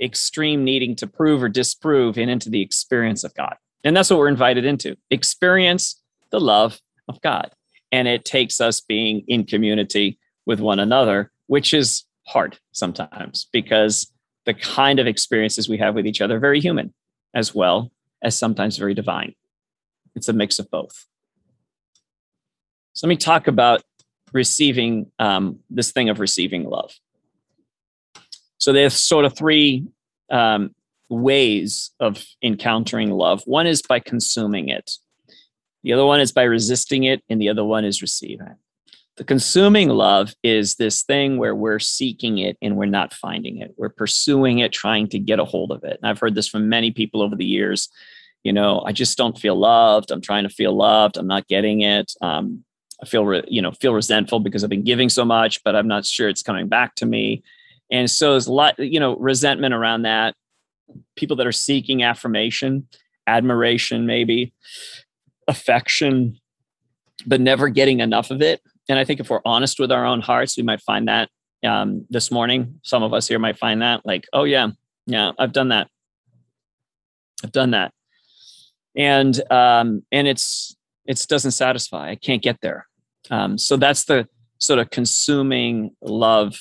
extreme 0.00 0.64
needing 0.64 0.94
to 0.96 1.06
prove 1.06 1.42
or 1.42 1.48
disprove 1.48 2.16
and 2.18 2.30
into 2.30 2.50
the 2.50 2.62
experience 2.62 3.24
of 3.24 3.34
God. 3.34 3.56
And 3.84 3.96
that's 3.96 4.10
what 4.10 4.18
we're 4.18 4.28
invited 4.28 4.64
into 4.64 4.96
experience 5.10 6.00
the 6.30 6.40
love 6.40 6.80
of 7.08 7.20
God. 7.20 7.50
And 7.90 8.06
it 8.06 8.24
takes 8.24 8.60
us 8.60 8.80
being 8.80 9.24
in 9.28 9.44
community 9.44 10.18
with 10.46 10.60
one 10.60 10.78
another, 10.78 11.30
which 11.46 11.72
is 11.72 12.04
hard 12.26 12.58
sometimes 12.72 13.48
because 13.52 14.12
the 14.44 14.54
kind 14.54 14.98
of 14.98 15.06
experiences 15.06 15.68
we 15.68 15.78
have 15.78 15.94
with 15.94 16.06
each 16.06 16.20
other 16.20 16.36
are 16.36 16.40
very 16.40 16.60
human 16.60 16.92
as 17.34 17.54
well 17.54 17.90
as 18.22 18.38
sometimes 18.38 18.76
very 18.76 18.94
divine. 18.94 19.34
It's 20.14 20.28
a 20.28 20.32
mix 20.32 20.58
of 20.58 20.70
both. 20.70 21.06
So 22.92 23.06
let 23.06 23.10
me 23.10 23.16
talk 23.16 23.46
about 23.46 23.82
receiving 24.32 25.10
um, 25.18 25.60
this 25.70 25.92
thing 25.92 26.08
of 26.08 26.20
receiving 26.20 26.64
love. 26.64 26.92
So 28.58 28.72
there's 28.72 28.94
sort 28.94 29.24
of 29.24 29.36
three 29.36 29.86
um, 30.30 30.74
ways 31.08 31.90
of 32.00 32.24
encountering 32.42 33.10
love. 33.10 33.42
One 33.44 33.66
is 33.66 33.82
by 33.82 34.00
consuming 34.00 34.68
it. 34.68 34.92
The 35.82 35.92
other 35.92 36.04
one 36.04 36.20
is 36.20 36.32
by 36.32 36.42
resisting 36.42 37.04
it, 37.04 37.22
and 37.28 37.40
the 37.40 37.48
other 37.48 37.64
one 37.64 37.84
is 37.84 38.02
receiving. 38.02 38.56
The 39.18 39.24
consuming 39.24 39.88
love 39.88 40.32
is 40.44 40.76
this 40.76 41.02
thing 41.02 41.38
where 41.38 41.54
we're 41.54 41.80
seeking 41.80 42.38
it 42.38 42.56
and 42.62 42.76
we're 42.76 42.86
not 42.86 43.12
finding 43.12 43.58
it. 43.58 43.74
We're 43.76 43.88
pursuing 43.88 44.60
it, 44.60 44.72
trying 44.72 45.08
to 45.08 45.18
get 45.18 45.40
a 45.40 45.44
hold 45.44 45.72
of 45.72 45.82
it. 45.82 45.98
And 46.00 46.08
I've 46.08 46.20
heard 46.20 46.36
this 46.36 46.46
from 46.46 46.68
many 46.68 46.92
people 46.92 47.20
over 47.20 47.34
the 47.34 47.44
years. 47.44 47.88
You 48.44 48.52
know, 48.52 48.80
I 48.86 48.92
just 48.92 49.18
don't 49.18 49.36
feel 49.36 49.56
loved. 49.56 50.12
I'm 50.12 50.20
trying 50.20 50.44
to 50.44 50.48
feel 50.48 50.72
loved. 50.72 51.16
I'm 51.16 51.26
not 51.26 51.48
getting 51.48 51.80
it. 51.80 52.12
Um, 52.20 52.64
I 53.02 53.06
feel, 53.06 53.26
re- 53.26 53.42
you 53.48 53.60
know, 53.60 53.72
feel 53.72 53.92
resentful 53.92 54.38
because 54.38 54.62
I've 54.62 54.70
been 54.70 54.84
giving 54.84 55.08
so 55.08 55.24
much, 55.24 55.64
but 55.64 55.74
I'm 55.74 55.88
not 55.88 56.06
sure 56.06 56.28
it's 56.28 56.44
coming 56.44 56.68
back 56.68 56.94
to 56.96 57.06
me. 57.06 57.42
And 57.90 58.08
so 58.08 58.32
there's 58.32 58.46
a 58.46 58.52
lot, 58.52 58.78
you 58.78 59.00
know, 59.00 59.16
resentment 59.16 59.74
around 59.74 60.02
that. 60.02 60.36
People 61.16 61.36
that 61.36 61.46
are 61.46 61.52
seeking 61.52 62.04
affirmation, 62.04 62.86
admiration, 63.26 64.06
maybe 64.06 64.52
affection, 65.48 66.38
but 67.26 67.40
never 67.40 67.68
getting 67.68 68.00
enough 68.00 68.30
of 68.30 68.40
it. 68.40 68.60
And 68.88 68.98
I 68.98 69.04
think 69.04 69.20
if 69.20 69.30
we're 69.30 69.40
honest 69.44 69.80
with 69.80 69.90
our 69.90 70.06
own 70.06 70.20
hearts, 70.20 70.56
we 70.56 70.62
might 70.62 70.80
find 70.80 71.08
that 71.08 71.28
um, 71.64 72.06
this 72.08 72.30
morning. 72.30 72.80
Some 72.82 73.02
of 73.02 73.12
us 73.12 73.26
here 73.28 73.38
might 73.38 73.58
find 73.58 73.82
that 73.82 74.06
like, 74.06 74.26
oh, 74.32 74.44
yeah, 74.44 74.68
yeah, 75.06 75.32
I've 75.38 75.52
done 75.52 75.68
that. 75.68 75.88
I've 77.42 77.52
done 77.52 77.72
that. 77.72 77.92
And 78.96 79.40
um, 79.50 80.02
and 80.10 80.26
it's 80.26 80.76
it 81.06 81.24
doesn't 81.28 81.52
satisfy. 81.52 82.10
I 82.10 82.16
can't 82.16 82.42
get 82.42 82.60
there. 82.60 82.86
Um, 83.30 83.56
so 83.58 83.76
that's 83.76 84.04
the 84.04 84.28
sort 84.58 84.80
of 84.80 84.90
consuming 84.90 85.92
love 86.02 86.58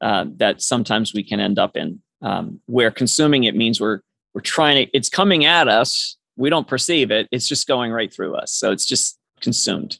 uh, 0.00 0.26
that 0.36 0.60
sometimes 0.60 1.14
we 1.14 1.22
can 1.24 1.40
end 1.40 1.58
up 1.58 1.76
in, 1.76 2.02
um, 2.20 2.60
where 2.66 2.90
consuming 2.90 3.44
it 3.44 3.56
means 3.56 3.80
we're 3.80 4.00
we're 4.34 4.42
trying 4.42 4.84
to. 4.86 4.96
It's 4.96 5.08
coming 5.08 5.46
at 5.46 5.66
us. 5.66 6.17
We 6.38 6.50
don't 6.50 6.66
perceive 6.66 7.10
it. 7.10 7.28
It's 7.32 7.48
just 7.48 7.66
going 7.66 7.92
right 7.92 8.12
through 8.12 8.36
us. 8.36 8.52
So 8.52 8.70
it's 8.70 8.86
just 8.86 9.18
consumed. 9.40 9.98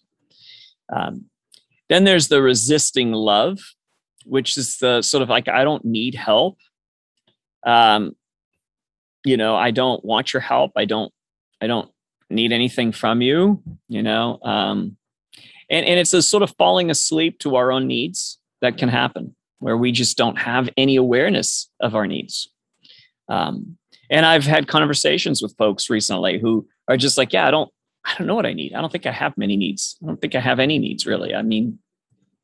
Um, 0.91 1.27
then 1.89 2.05
there's 2.05 2.29
the 2.29 2.41
resisting 2.41 3.13
love, 3.13 3.59
which 4.25 4.57
is 4.57 4.79
the 4.79 5.03
sort 5.03 5.23
of 5.23 5.29
like 5.29 5.49
I 5.49 5.65
don't 5.65 5.85
need 5.85 6.15
help. 6.15 6.59
Um, 7.67 8.15
you 9.25 9.37
know, 9.37 9.57
I 9.57 9.71
don't 9.73 10.05
want 10.05 10.33
your 10.33 10.41
help. 10.41 10.73
I 10.77 10.85
don't. 10.85 11.13
I 11.61 11.67
don't 11.67 11.91
need 12.31 12.53
anything 12.53 12.93
from 12.93 13.21
you. 13.21 13.63
You 13.89 14.03
know. 14.03 14.39
Um, 14.43 14.97
and 15.69 15.85
and 15.85 15.99
it's 15.99 16.15
a 16.15 16.23
sort 16.23 16.43
of 16.43 16.55
falling 16.57 16.91
asleep 16.91 17.41
to 17.41 17.57
our 17.57 17.73
own 17.73 17.87
needs 17.87 18.39
that 18.61 18.79
can 18.79 18.89
happen 18.89 19.35
where 19.61 19.77
we 19.77 19.93
just 19.93 20.17
don't 20.17 20.39
have 20.39 20.69
any 20.77 20.97
awareness 20.97 21.69
of 21.81 21.95
our 21.95 22.07
needs. 22.07 22.49
Um, 23.29 23.77
and 24.11 24.25
I've 24.25 24.45
had 24.45 24.69
conversations 24.69 25.43
with 25.43 25.57
folks 25.57 25.91
recently 25.91 26.39
who 26.39 26.67
are 26.89 26.97
just 26.97 27.19
like, 27.19 27.33
yeah, 27.33 27.47
I 27.47 27.51
don't, 27.51 27.71
I 28.05 28.15
don't 28.17 28.27
know 28.27 28.35
what 28.35 28.47
I 28.47 28.53
need. 28.53 28.75
I 28.75 28.81
don't 28.81 28.91
think 28.91 29.07
I 29.07 29.13
have 29.13 29.37
many 29.37 29.57
needs. 29.57 29.97
I 30.03 30.07
don't 30.07 30.21
think 30.21 30.35
I 30.35 30.41
have 30.41 30.61
any 30.61 30.79
needs 30.79 31.07
really. 31.07 31.35
I 31.35 31.43
mean, 31.43 31.79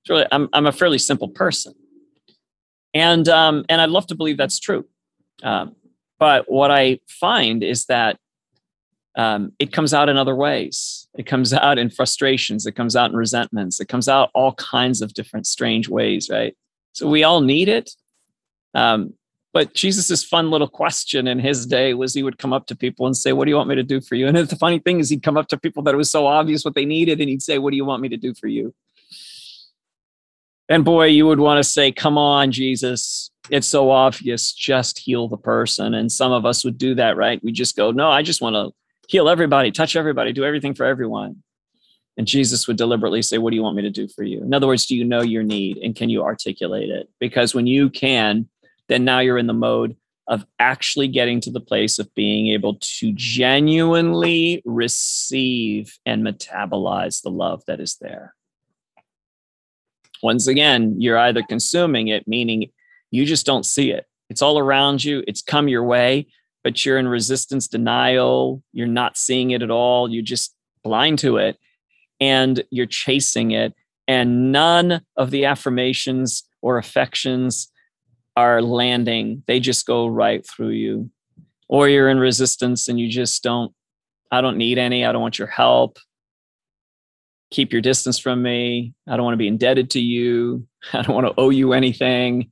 it's 0.02 0.10
really, 0.10 0.26
I'm, 0.30 0.48
I'm 0.52 0.66
a 0.66 0.72
fairly 0.72 0.98
simple 0.98 1.28
person. 1.28 1.74
And, 2.92 3.28
um, 3.28 3.64
and 3.68 3.80
I'd 3.80 3.90
love 3.90 4.06
to 4.08 4.14
believe 4.14 4.36
that's 4.36 4.60
true. 4.60 4.86
Um, 5.42 5.74
but 6.18 6.50
what 6.50 6.70
I 6.70 7.00
find 7.08 7.62
is 7.64 7.86
that 7.86 8.18
um, 9.16 9.52
it 9.58 9.72
comes 9.72 9.94
out 9.94 10.08
in 10.08 10.16
other 10.16 10.34
ways. 10.34 11.08
It 11.16 11.26
comes 11.26 11.52
out 11.52 11.78
in 11.78 11.90
frustrations. 11.90 12.66
It 12.66 12.72
comes 12.72 12.96
out 12.96 13.10
in 13.10 13.16
resentments. 13.16 13.80
It 13.80 13.88
comes 13.88 14.08
out 14.08 14.30
all 14.34 14.54
kinds 14.54 15.02
of 15.02 15.14
different 15.14 15.46
strange 15.46 15.88
ways, 15.88 16.28
right? 16.30 16.56
So 16.92 17.08
we 17.08 17.24
all 17.24 17.40
need 17.40 17.68
it. 17.68 17.90
Um, 18.74 19.14
but 19.54 19.72
Jesus's 19.72 20.24
fun 20.24 20.50
little 20.50 20.66
question 20.66 21.28
in 21.28 21.38
his 21.38 21.64
day 21.64 21.94
was 21.94 22.12
he 22.12 22.24
would 22.24 22.38
come 22.38 22.52
up 22.52 22.66
to 22.66 22.76
people 22.76 23.06
and 23.06 23.16
say, 23.16 23.32
What 23.32 23.44
do 23.44 23.50
you 23.50 23.56
want 23.56 23.68
me 23.68 23.76
to 23.76 23.84
do 23.84 24.00
for 24.00 24.16
you? 24.16 24.26
And 24.26 24.36
the 24.36 24.56
funny 24.56 24.80
thing 24.80 24.98
is, 24.98 25.08
he'd 25.08 25.22
come 25.22 25.36
up 25.36 25.46
to 25.48 25.56
people 25.56 25.84
that 25.84 25.94
it 25.94 25.96
was 25.96 26.10
so 26.10 26.26
obvious 26.26 26.64
what 26.64 26.74
they 26.74 26.84
needed, 26.84 27.20
and 27.20 27.30
he'd 27.30 27.40
say, 27.40 27.58
What 27.58 27.70
do 27.70 27.76
you 27.76 27.84
want 27.84 28.02
me 28.02 28.08
to 28.08 28.16
do 28.16 28.34
for 28.34 28.48
you? 28.48 28.74
And 30.68 30.84
boy, 30.84 31.06
you 31.06 31.26
would 31.26 31.38
want 31.38 31.62
to 31.62 31.64
say, 31.64 31.92
Come 31.92 32.18
on, 32.18 32.50
Jesus. 32.50 33.30
It's 33.48 33.68
so 33.68 33.92
obvious. 33.92 34.52
Just 34.52 34.98
heal 34.98 35.28
the 35.28 35.36
person. 35.36 35.94
And 35.94 36.10
some 36.10 36.32
of 36.32 36.44
us 36.44 36.64
would 36.64 36.76
do 36.76 36.96
that, 36.96 37.16
right? 37.16 37.40
We 37.44 37.52
just 37.52 37.76
go, 37.76 37.92
No, 37.92 38.10
I 38.10 38.22
just 38.22 38.42
want 38.42 38.56
to 38.56 38.72
heal 39.08 39.28
everybody, 39.28 39.70
touch 39.70 39.94
everybody, 39.94 40.32
do 40.32 40.44
everything 40.44 40.74
for 40.74 40.84
everyone. 40.84 41.44
And 42.16 42.26
Jesus 42.26 42.66
would 42.66 42.76
deliberately 42.76 43.22
say, 43.22 43.38
What 43.38 43.50
do 43.50 43.56
you 43.56 43.62
want 43.62 43.76
me 43.76 43.82
to 43.82 43.90
do 43.90 44.08
for 44.08 44.24
you? 44.24 44.42
In 44.42 44.52
other 44.52 44.66
words, 44.66 44.86
do 44.86 44.96
you 44.96 45.04
know 45.04 45.22
your 45.22 45.44
need 45.44 45.76
and 45.76 45.94
can 45.94 46.10
you 46.10 46.24
articulate 46.24 46.90
it? 46.90 47.08
Because 47.20 47.54
when 47.54 47.68
you 47.68 47.88
can, 47.88 48.48
then 48.88 49.04
now 49.04 49.20
you're 49.20 49.38
in 49.38 49.46
the 49.46 49.52
mode 49.52 49.96
of 50.26 50.46
actually 50.58 51.08
getting 51.08 51.40
to 51.40 51.50
the 51.50 51.60
place 51.60 51.98
of 51.98 52.14
being 52.14 52.48
able 52.48 52.78
to 52.80 53.12
genuinely 53.14 54.62
receive 54.64 55.98
and 56.06 56.24
metabolize 56.26 57.22
the 57.22 57.30
love 57.30 57.62
that 57.66 57.80
is 57.80 57.96
there. 58.00 58.34
Once 60.22 60.46
again, 60.46 60.98
you're 60.98 61.18
either 61.18 61.42
consuming 61.42 62.08
it, 62.08 62.26
meaning 62.26 62.70
you 63.10 63.26
just 63.26 63.44
don't 63.44 63.66
see 63.66 63.90
it. 63.90 64.06
It's 64.30 64.40
all 64.40 64.58
around 64.58 65.04
you, 65.04 65.22
it's 65.26 65.42
come 65.42 65.68
your 65.68 65.84
way, 65.84 66.26
but 66.62 66.84
you're 66.84 66.98
in 66.98 67.06
resistance, 67.06 67.68
denial, 67.68 68.62
you're 68.72 68.86
not 68.86 69.18
seeing 69.18 69.50
it 69.50 69.62
at 69.62 69.70
all, 69.70 70.10
you're 70.10 70.22
just 70.22 70.54
blind 70.82 71.18
to 71.18 71.36
it 71.36 71.58
and 72.20 72.64
you're 72.70 72.86
chasing 72.86 73.50
it 73.50 73.74
and 74.08 74.52
none 74.52 75.02
of 75.16 75.30
the 75.30 75.44
affirmations 75.44 76.44
or 76.62 76.78
affections 76.78 77.70
are 78.36 78.60
landing 78.62 79.42
they 79.46 79.60
just 79.60 79.86
go 79.86 80.06
right 80.06 80.46
through 80.46 80.70
you. 80.70 81.10
Or 81.68 81.88
you're 81.88 82.08
in 82.08 82.18
resistance 82.18 82.88
and 82.88 83.00
you 83.00 83.08
just 83.08 83.42
don't 83.42 83.72
i 84.30 84.40
don't 84.40 84.56
need 84.56 84.78
any 84.78 85.04
i 85.04 85.12
don't 85.12 85.22
want 85.22 85.38
your 85.38 85.48
help. 85.48 85.98
Keep 87.50 87.72
your 87.72 87.82
distance 87.82 88.18
from 88.18 88.42
me. 88.42 88.94
I 89.06 89.16
don't 89.16 89.24
want 89.24 89.34
to 89.34 89.38
be 89.38 89.46
indebted 89.46 89.90
to 89.90 90.00
you. 90.00 90.66
I 90.92 91.02
don't 91.02 91.14
want 91.14 91.26
to 91.28 91.34
owe 91.40 91.50
you 91.50 91.72
anything. 91.72 92.50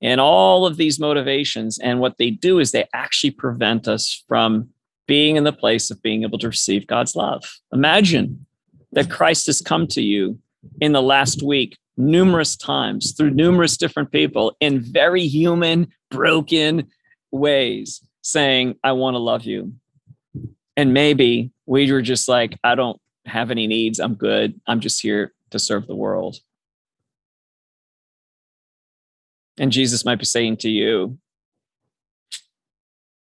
And 0.00 0.20
all 0.20 0.64
of 0.64 0.76
these 0.76 1.00
motivations 1.00 1.78
and 1.78 1.98
what 1.98 2.18
they 2.18 2.30
do 2.30 2.60
is 2.60 2.70
they 2.70 2.86
actually 2.94 3.32
prevent 3.32 3.88
us 3.88 4.22
from 4.28 4.68
being 5.06 5.36
in 5.36 5.44
the 5.44 5.52
place 5.52 5.90
of 5.90 6.00
being 6.02 6.22
able 6.22 6.38
to 6.38 6.46
receive 6.46 6.86
god's 6.86 7.16
love. 7.16 7.42
Imagine 7.72 8.46
that 8.92 9.10
Christ 9.10 9.46
has 9.46 9.60
come 9.60 9.86
to 9.88 10.02
you 10.02 10.38
in 10.80 10.92
the 10.92 11.02
last 11.02 11.42
week 11.42 11.76
numerous 11.98 12.56
times 12.56 13.12
through 13.12 13.30
numerous 13.30 13.76
different 13.76 14.10
people 14.12 14.56
in 14.60 14.80
very 14.80 15.26
human, 15.26 15.88
broken 16.10 16.88
ways, 17.30 18.02
saying, 18.22 18.76
I 18.82 18.92
want 18.92 19.14
to 19.14 19.18
love 19.18 19.44
you. 19.44 19.74
And 20.76 20.94
maybe 20.94 21.50
we 21.66 21.90
were 21.92 22.02
just 22.02 22.28
like, 22.28 22.56
I 22.62 22.74
don't 22.74 23.00
have 23.26 23.50
any 23.50 23.66
needs. 23.66 23.98
I'm 23.98 24.14
good. 24.14 24.58
I'm 24.66 24.80
just 24.80 25.02
here 25.02 25.32
to 25.50 25.58
serve 25.58 25.86
the 25.86 25.96
world. 25.96 26.36
And 29.58 29.72
Jesus 29.72 30.04
might 30.04 30.20
be 30.20 30.24
saying 30.24 30.58
to 30.58 30.70
you, 30.70 31.18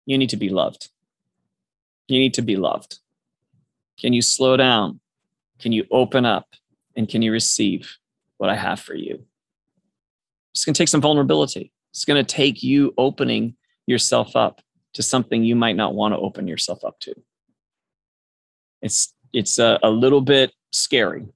you 0.06 0.18
need 0.18 0.30
to 0.30 0.38
be 0.38 0.50
loved. 0.50 0.90
You 2.08 2.20
need 2.20 2.36
to 2.36 2.42
be 2.42 2.56
loved. 2.56 3.00
Can 4.00 4.14
you 4.14 4.22
slow 4.22 4.56
down? 4.56 5.00
Can 5.60 5.72
you 5.72 5.86
open 5.90 6.26
up 6.26 6.48
and 6.96 7.10
can 7.10 7.24
you 7.24 7.32
receive 7.32 7.98
what 8.38 8.50
I 8.50 8.56
have 8.56 8.80
for 8.80 8.96
you? 8.96 9.26
It's 10.54 10.66
going 10.66 10.74
to 10.74 10.78
take 10.78 10.90
some 10.90 11.02
vulnerability. 11.02 11.72
It's 11.92 12.06
going 12.06 12.24
to 12.24 12.36
take 12.36 12.64
you 12.64 12.94
opening 12.98 13.56
yourself 13.86 14.36
up 14.36 14.62
to 14.94 15.04
something 15.04 15.44
you 15.44 15.56
might 15.56 15.76
not 15.76 15.94
want 15.94 16.14
to 16.14 16.20
open 16.20 16.48
yourself 16.48 16.84
up 16.84 17.00
to. 17.02 17.14
It's 18.82 19.14
it's 19.34 19.60
a, 19.60 19.80
a 19.84 19.90
little 19.90 20.22
bit 20.22 20.52
scary, 20.72 21.28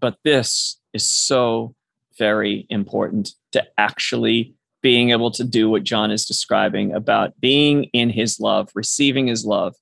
but 0.00 0.16
this 0.24 0.80
is 0.92 1.08
so 1.08 1.74
very 2.18 2.66
important 2.70 3.32
to 3.52 3.64
actually 3.78 4.54
being 4.82 5.10
able 5.10 5.30
to 5.32 5.44
do 5.44 5.68
what 5.68 5.84
John 5.84 6.10
is 6.10 6.24
describing 6.24 6.92
about 6.94 7.40
being 7.40 7.84
in 7.92 8.10
his 8.10 8.38
love, 8.40 8.70
receiving 8.74 9.26
his 9.26 9.44
love, 9.44 9.74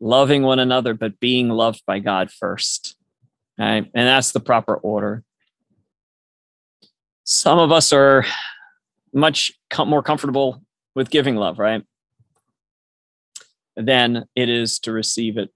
loving 0.00 0.42
one 0.42 0.58
another, 0.58 0.94
but 0.94 1.20
being 1.20 1.48
loved 1.48 1.82
by 1.86 1.98
God 1.98 2.30
first. 2.30 2.96
Right? 3.58 3.90
And 3.94 4.08
that's 4.08 4.32
the 4.32 4.40
proper 4.40 4.76
order. 4.76 5.24
Some 7.24 7.58
of 7.58 7.72
us 7.72 7.92
are 7.92 8.24
much 9.12 9.52
com- 9.68 9.88
more 9.88 10.02
comfortable 10.02 10.62
with 10.94 11.10
giving 11.10 11.36
love, 11.36 11.58
right? 11.58 11.82
Than 13.76 14.26
it 14.34 14.48
is 14.48 14.78
to 14.80 14.92
receive 14.92 15.36
it. 15.36 15.50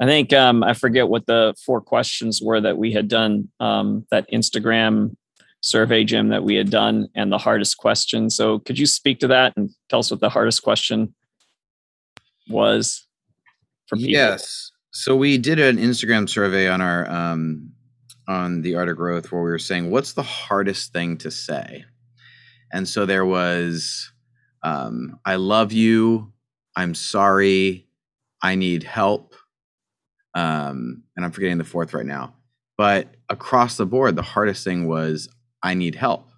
I 0.00 0.06
think 0.06 0.32
um, 0.32 0.62
I 0.62 0.74
forget 0.74 1.08
what 1.08 1.26
the 1.26 1.54
four 1.64 1.80
questions 1.80 2.42
were 2.42 2.60
that 2.60 2.76
we 2.76 2.92
had 2.92 3.08
done 3.08 3.48
um, 3.60 4.06
that 4.10 4.30
Instagram 4.30 5.16
survey, 5.60 6.04
Jim, 6.04 6.28
that 6.28 6.44
we 6.44 6.56
had 6.56 6.70
done, 6.70 7.08
and 7.14 7.32
the 7.32 7.38
hardest 7.38 7.78
question. 7.78 8.28
So, 8.28 8.58
could 8.58 8.78
you 8.78 8.86
speak 8.86 9.20
to 9.20 9.28
that 9.28 9.54
and 9.56 9.70
tell 9.88 10.00
us 10.00 10.10
what 10.10 10.20
the 10.20 10.28
hardest 10.28 10.62
question 10.62 11.14
was 12.48 13.06
for 13.86 13.96
people? 13.96 14.10
Yes. 14.10 14.72
So 14.96 15.16
we 15.16 15.38
did 15.38 15.58
an 15.58 15.76
Instagram 15.76 16.28
survey 16.28 16.68
on 16.68 16.80
our 16.80 17.10
um, 17.10 17.72
on 18.28 18.62
the 18.62 18.76
art 18.76 18.88
of 18.88 18.96
growth 18.96 19.32
where 19.32 19.42
we 19.42 19.50
were 19.50 19.58
saying 19.58 19.90
what's 19.90 20.12
the 20.12 20.22
hardest 20.22 20.92
thing 20.92 21.16
to 21.18 21.32
say, 21.32 21.84
and 22.72 22.88
so 22.88 23.04
there 23.04 23.26
was 23.26 24.12
um, 24.62 25.18
I 25.24 25.34
love 25.34 25.72
you, 25.72 26.32
I'm 26.76 26.94
sorry, 26.94 27.88
I 28.40 28.54
need 28.54 28.84
help, 28.84 29.34
um, 30.32 31.02
and 31.16 31.24
I'm 31.24 31.32
forgetting 31.32 31.58
the 31.58 31.64
fourth 31.64 31.92
right 31.92 32.06
now. 32.06 32.36
But 32.78 33.16
across 33.28 33.76
the 33.76 33.86
board, 33.86 34.14
the 34.14 34.22
hardest 34.22 34.62
thing 34.62 34.86
was 34.86 35.28
I 35.60 35.74
need 35.74 35.96
help. 35.96 36.30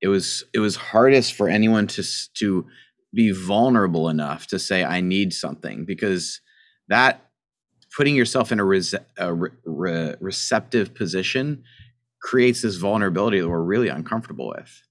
It 0.00 0.06
was 0.06 0.44
it 0.54 0.60
was 0.60 0.76
hardest 0.76 1.34
for 1.34 1.48
anyone 1.48 1.88
to 1.88 2.04
to 2.34 2.64
be 3.12 3.32
vulnerable 3.32 4.08
enough 4.08 4.46
to 4.48 4.60
say 4.60 4.84
I 4.84 5.00
need 5.00 5.32
something. 5.32 5.84
Because 5.84 6.40
that 6.88 7.23
putting 7.96 8.14
yourself 8.14 8.52
in 8.52 8.60
a, 8.60 8.64
res- 8.64 8.94
a 9.18 9.32
re- 9.32 9.50
re- 9.64 10.14
receptive 10.20 10.94
position 10.94 11.62
creates 12.20 12.62
this 12.62 12.76
vulnerability 12.76 13.40
that 13.40 13.48
we're 13.48 13.62
really 13.62 13.88
uncomfortable 13.88 14.48
with. 14.48 14.82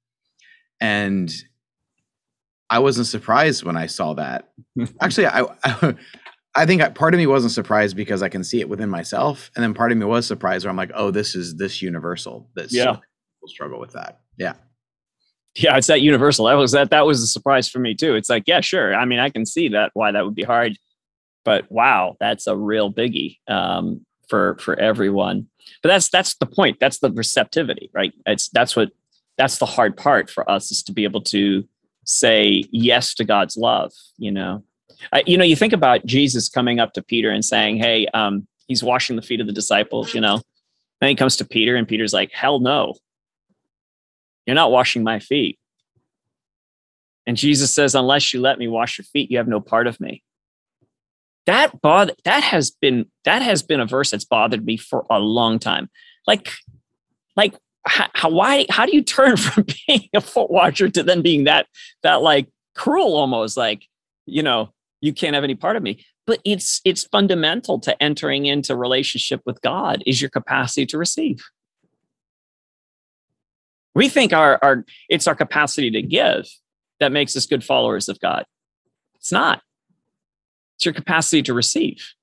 And 0.80 1.32
I 2.70 2.80
wasn't 2.80 3.08
surprised 3.08 3.64
when 3.64 3.78
I 3.78 3.88
saw 3.88 4.14
that. 4.14 4.50
Actually, 5.02 5.28
I, 5.28 5.46
I, 5.64 5.96
I 6.56 6.66
think 6.66 6.82
part 6.96 7.14
of 7.14 7.18
me 7.18 7.28
wasn't 7.28 7.52
surprised 7.52 7.96
because 7.96 8.22
I 8.22 8.30
can 8.30 8.44
see 8.44 8.60
it 8.60 8.70
within 8.70 8.90
myself, 8.90 9.50
and 9.56 9.64
then 9.64 9.74
part 9.74 9.92
of 9.92 9.98
me 9.98 10.06
was 10.06 10.28
surprised 10.28 10.66
where 10.66 10.70
I'm 10.70 10.78
like, 10.78 10.92
oh, 10.94 11.10
this 11.10 11.34
is 11.34 11.56
this 11.56 11.82
universal. 11.82 12.48
That 12.54 12.72
yeah, 12.72 12.92
people 12.92 13.48
struggle 13.48 13.80
with 13.80 13.94
that. 13.94 14.20
Yeah, 14.38 14.54
yeah, 15.56 15.76
it's 15.78 15.88
that 15.88 16.02
universal. 16.02 16.46
That 16.46 16.54
was 16.54 16.72
that. 16.74 16.92
That 16.92 17.08
was 17.08 17.24
a 17.24 17.28
surprise 17.28 17.68
for 17.68 17.80
me 17.80 17.96
too. 17.96 18.14
It's 18.14 18.30
like, 18.30 18.44
yeah, 18.46 18.62
sure. 18.62 18.94
I 18.94 19.06
mean, 19.06 19.18
I 19.18 19.32
can 19.32 19.48
see 19.48 19.68
that 19.70 19.90
why 19.96 20.12
that 20.12 20.26
would 20.26 20.36
be 20.36 20.44
hard 20.44 20.78
but 21.44 21.72
wow, 21.72 22.16
that's 22.20 22.48
a 22.48 22.56
real 22.56 22.92
biggie 22.92 23.40
um, 23.48 24.06
for 24.28 24.58
for 24.60 24.80
everyone. 24.80 25.48
But 25.82 25.90
that's 25.90 26.10
that's 26.10 26.36
the 26.36 26.46
point. 26.46 26.80
That's 26.80 27.00
the 27.00 27.12
receptivity, 27.12 27.90
right? 27.94 28.14
It's 28.26 28.50
that's 28.50 28.76
what 28.76 28.92
that's 29.38 29.58
the 29.58 29.66
hard 29.66 29.98
part 29.98 30.30
for 30.30 30.50
us 30.50 30.72
is 30.72 30.84
to 30.84 30.92
be 30.92 31.04
able 31.04 31.22
to 31.22 31.68
say 32.06 32.64
yes 32.72 33.14
to 33.16 33.24
God's 33.24 33.58
love. 33.58 33.92
You 34.18 34.32
know, 34.32 34.64
I, 35.12 35.24
you 35.26 35.38
know, 35.38 35.44
you 35.44 35.56
think 35.56 35.74
about 35.74 36.06
Jesus 36.06 36.50
coming 36.50 36.80
up 36.80 36.94
to 36.94 37.02
Peter 37.02 37.30
and 37.30 37.44
saying, 37.44 37.78
"Hey, 37.78 38.08
um, 38.14 38.48
he's 38.68 38.84
washing 38.84 39.16
the 39.16 39.22
feet 39.22 39.42
of 39.42 39.48
the 39.48 39.54
disciples." 39.54 40.14
You 40.14 40.22
know, 40.22 40.42
then 41.02 41.10
he 41.10 41.16
comes 41.16 41.36
to 41.38 41.46
Peter, 41.46 41.76
and 41.76 41.88
Peter's 41.88 42.14
like, 42.14 42.32
"Hell 42.32 42.60
no, 42.60 42.96
you're 44.46 44.56
not 44.56 44.72
washing 44.72 45.04
my 45.04 45.20
feet." 45.20 45.60
And 47.26 47.38
Jesus 47.38 47.72
says, 47.72 47.96
"Unless 47.96 48.34
you 48.34 48.42
let 48.42 48.60
me 48.60 48.68
wash 48.68 48.98
your 48.98 49.06
feet, 49.06 49.32
you 49.32 49.38
have 49.38 49.48
no 49.48 49.62
part 49.62 49.88
of 49.88 50.00
me." 50.00 50.24
That 51.46 51.82
bother 51.82 52.14
that 52.24 52.44
has 52.44 52.72
been 52.72 53.06
that 53.26 53.42
has 53.42 53.64
been 53.64 53.80
a 53.80 53.86
verse 53.86 54.12
that's 54.12 54.26
bothered 54.26 54.66
me 54.66 54.78
for 54.78 55.06
a 55.10 55.20
long 55.20 55.60
time. 55.60 55.90
Like 56.26 56.52
like 57.36 57.56
how, 57.86 58.30
why 58.30 58.66
how 58.70 58.86
do 58.86 58.96
you 58.96 59.04
turn 59.04 59.38
from 59.38 59.66
being 59.88 60.10
a 60.14 60.22
foot 60.22 60.50
watcher 60.50 60.90
to 60.90 61.04
then 61.04 61.22
being 61.22 61.46
that 61.46 61.68
that 62.04 62.22
like 62.22 62.48
cruel 62.76 63.16
almost? 63.16 63.58
Like 63.58 63.86
you 64.26 64.44
know 64.44 64.74
you 65.02 65.14
can't 65.14 65.36
have 65.36 65.44
any 65.44 65.56
part 65.56 65.76
of 65.76 65.84
me. 65.84 66.06
But 66.26 66.40
it's 66.46 66.80
it's 66.86 67.04
fundamental 67.04 67.80
to 67.82 68.02
entering 68.02 68.46
into 68.46 68.76
relationship 68.76 69.42
with 69.46 69.62
god 69.62 70.02
is 70.06 70.22
your 70.22 70.30
capacity 70.30 70.86
to 70.88 70.98
receive. 70.98 71.44
We 73.94 74.08
think 74.08 74.32
our 74.32 74.58
our 74.62 74.86
it's 75.10 75.28
our 75.28 75.36
capacity 75.36 75.92
to 75.92 76.02
give 76.02 76.48
that 77.02 77.12
makes 77.12 77.36
us 77.36 77.46
good 77.46 77.66
followers 77.66 78.08
of 78.08 78.22
god. 78.22 78.46
It's 79.16 79.32
not 79.34 79.62
it's 80.84 80.86
your 80.86 80.94
capacity 80.94 81.42
to 81.44 81.54
receive. 81.54 82.14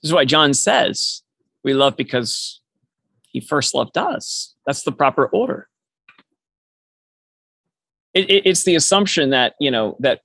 This 0.00 0.10
is 0.10 0.12
why 0.12 0.24
John 0.24 0.54
says 0.54 1.22
we 1.64 1.74
love 1.74 1.96
because 1.96 2.60
he 3.28 3.40
first 3.40 3.74
loved 3.74 3.98
us. 3.98 4.54
That's 4.66 4.84
the 4.84 4.92
proper 4.92 5.26
order. 5.26 5.68
It, 8.14 8.30
it, 8.30 8.46
it's 8.46 8.62
the 8.62 8.76
assumption 8.76 9.30
that 9.30 9.54
you 9.58 9.70
know 9.70 9.96
that 9.98 10.20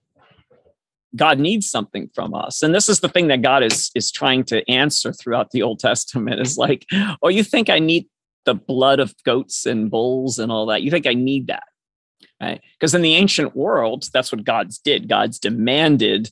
God 1.15 1.39
needs 1.39 1.67
something 1.69 2.09
from 2.13 2.35
us, 2.35 2.61
and 2.61 2.75
this 2.75 2.89
is 2.89 2.99
the 2.99 3.09
thing 3.09 3.27
that 3.29 3.41
God 3.41 3.63
is 3.63 3.89
is 3.95 4.11
trying 4.11 4.43
to 4.45 4.69
answer 4.69 5.13
throughout 5.13 5.49
the 5.51 5.63
Old 5.63 5.79
Testament. 5.79 6.41
Is 6.41 6.57
like, 6.57 6.85
oh, 7.23 7.29
you 7.29 7.43
think 7.43 7.69
I 7.69 7.79
need 7.79 8.07
the 8.45 8.53
blood 8.53 8.99
of 8.99 9.15
goats 9.25 9.65
and 9.65 9.89
bulls 9.89 10.37
and 10.37 10.51
all 10.51 10.67
that? 10.67 10.83
You 10.83 10.91
think 10.91 11.07
I 11.07 11.15
need 11.15 11.47
that? 11.47 11.63
Right? 12.41 12.61
Because 12.77 12.93
in 12.93 13.01
the 13.01 13.15
ancient 13.15 13.55
world, 13.55 14.09
that's 14.13 14.31
what 14.31 14.43
gods 14.43 14.77
did. 14.77 15.09
Gods 15.09 15.39
demanded 15.39 16.31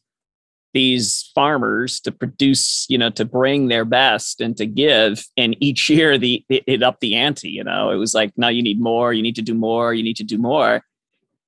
these 0.76 1.32
farmers 1.34 2.02
to 2.02 2.12
produce, 2.12 2.86
you 2.90 2.98
know, 2.98 3.10
to 3.10 3.24
bring 3.24 3.70
their 3.70 3.86
best 3.86 4.42
and 4.42 4.58
to 4.58 4.66
give. 4.66 5.26
And 5.38 5.56
each 5.62 5.90
year, 5.96 6.18
the 6.18 6.46
it, 6.50 6.64
it 6.68 6.84
upped 6.84 7.00
the 7.00 7.16
ante. 7.16 7.50
You 7.50 7.64
know, 7.64 7.90
it 7.90 7.96
was 7.96 8.14
like, 8.14 8.34
now 8.38 8.50
you 8.50 8.62
need 8.62 8.80
more. 8.80 9.14
You 9.14 9.24
need 9.24 9.36
to 9.36 9.42
do 9.42 9.56
more. 9.56 9.94
You 9.94 10.04
need 10.04 10.18
to 10.18 10.24
do 10.24 10.38
more. 10.38 10.84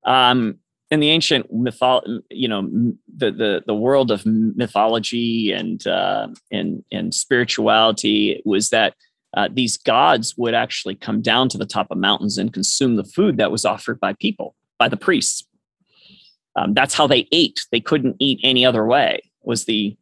Um, 0.05 0.59
in 0.89 1.01
the 1.01 1.09
ancient 1.09 1.53
mythology, 1.53 2.21
you 2.31 2.47
know, 2.47 2.61
the 3.17 3.31
the 3.31 3.63
the 3.67 3.75
world 3.75 4.09
of 4.09 4.25
mythology 4.25 5.51
and 5.51 5.85
uh, 5.85 6.29
and 6.49 6.83
and 6.93 7.13
spirituality 7.13 8.41
was 8.45 8.69
that 8.69 8.95
uh, 9.35 9.49
these 9.51 9.75
gods 9.75 10.37
would 10.37 10.53
actually 10.53 10.95
come 10.95 11.21
down 11.21 11.49
to 11.49 11.57
the 11.57 11.65
top 11.65 11.87
of 11.91 11.97
mountains 11.97 12.37
and 12.37 12.53
consume 12.53 12.95
the 12.95 13.03
food 13.03 13.35
that 13.35 13.51
was 13.51 13.65
offered 13.65 13.99
by 13.99 14.13
people, 14.13 14.55
by 14.79 14.87
the 14.87 14.95
priests. 14.95 15.45
Um, 16.57 16.73
that's 16.73 16.95
how 16.95 17.07
they 17.07 17.27
ate. 17.31 17.65
They 17.71 17.79
couldn't 17.79 18.15
eat 18.19 18.39
any 18.43 18.65
other 18.65 18.85
way, 18.85 19.21
was 19.43 19.65
the 19.65 19.95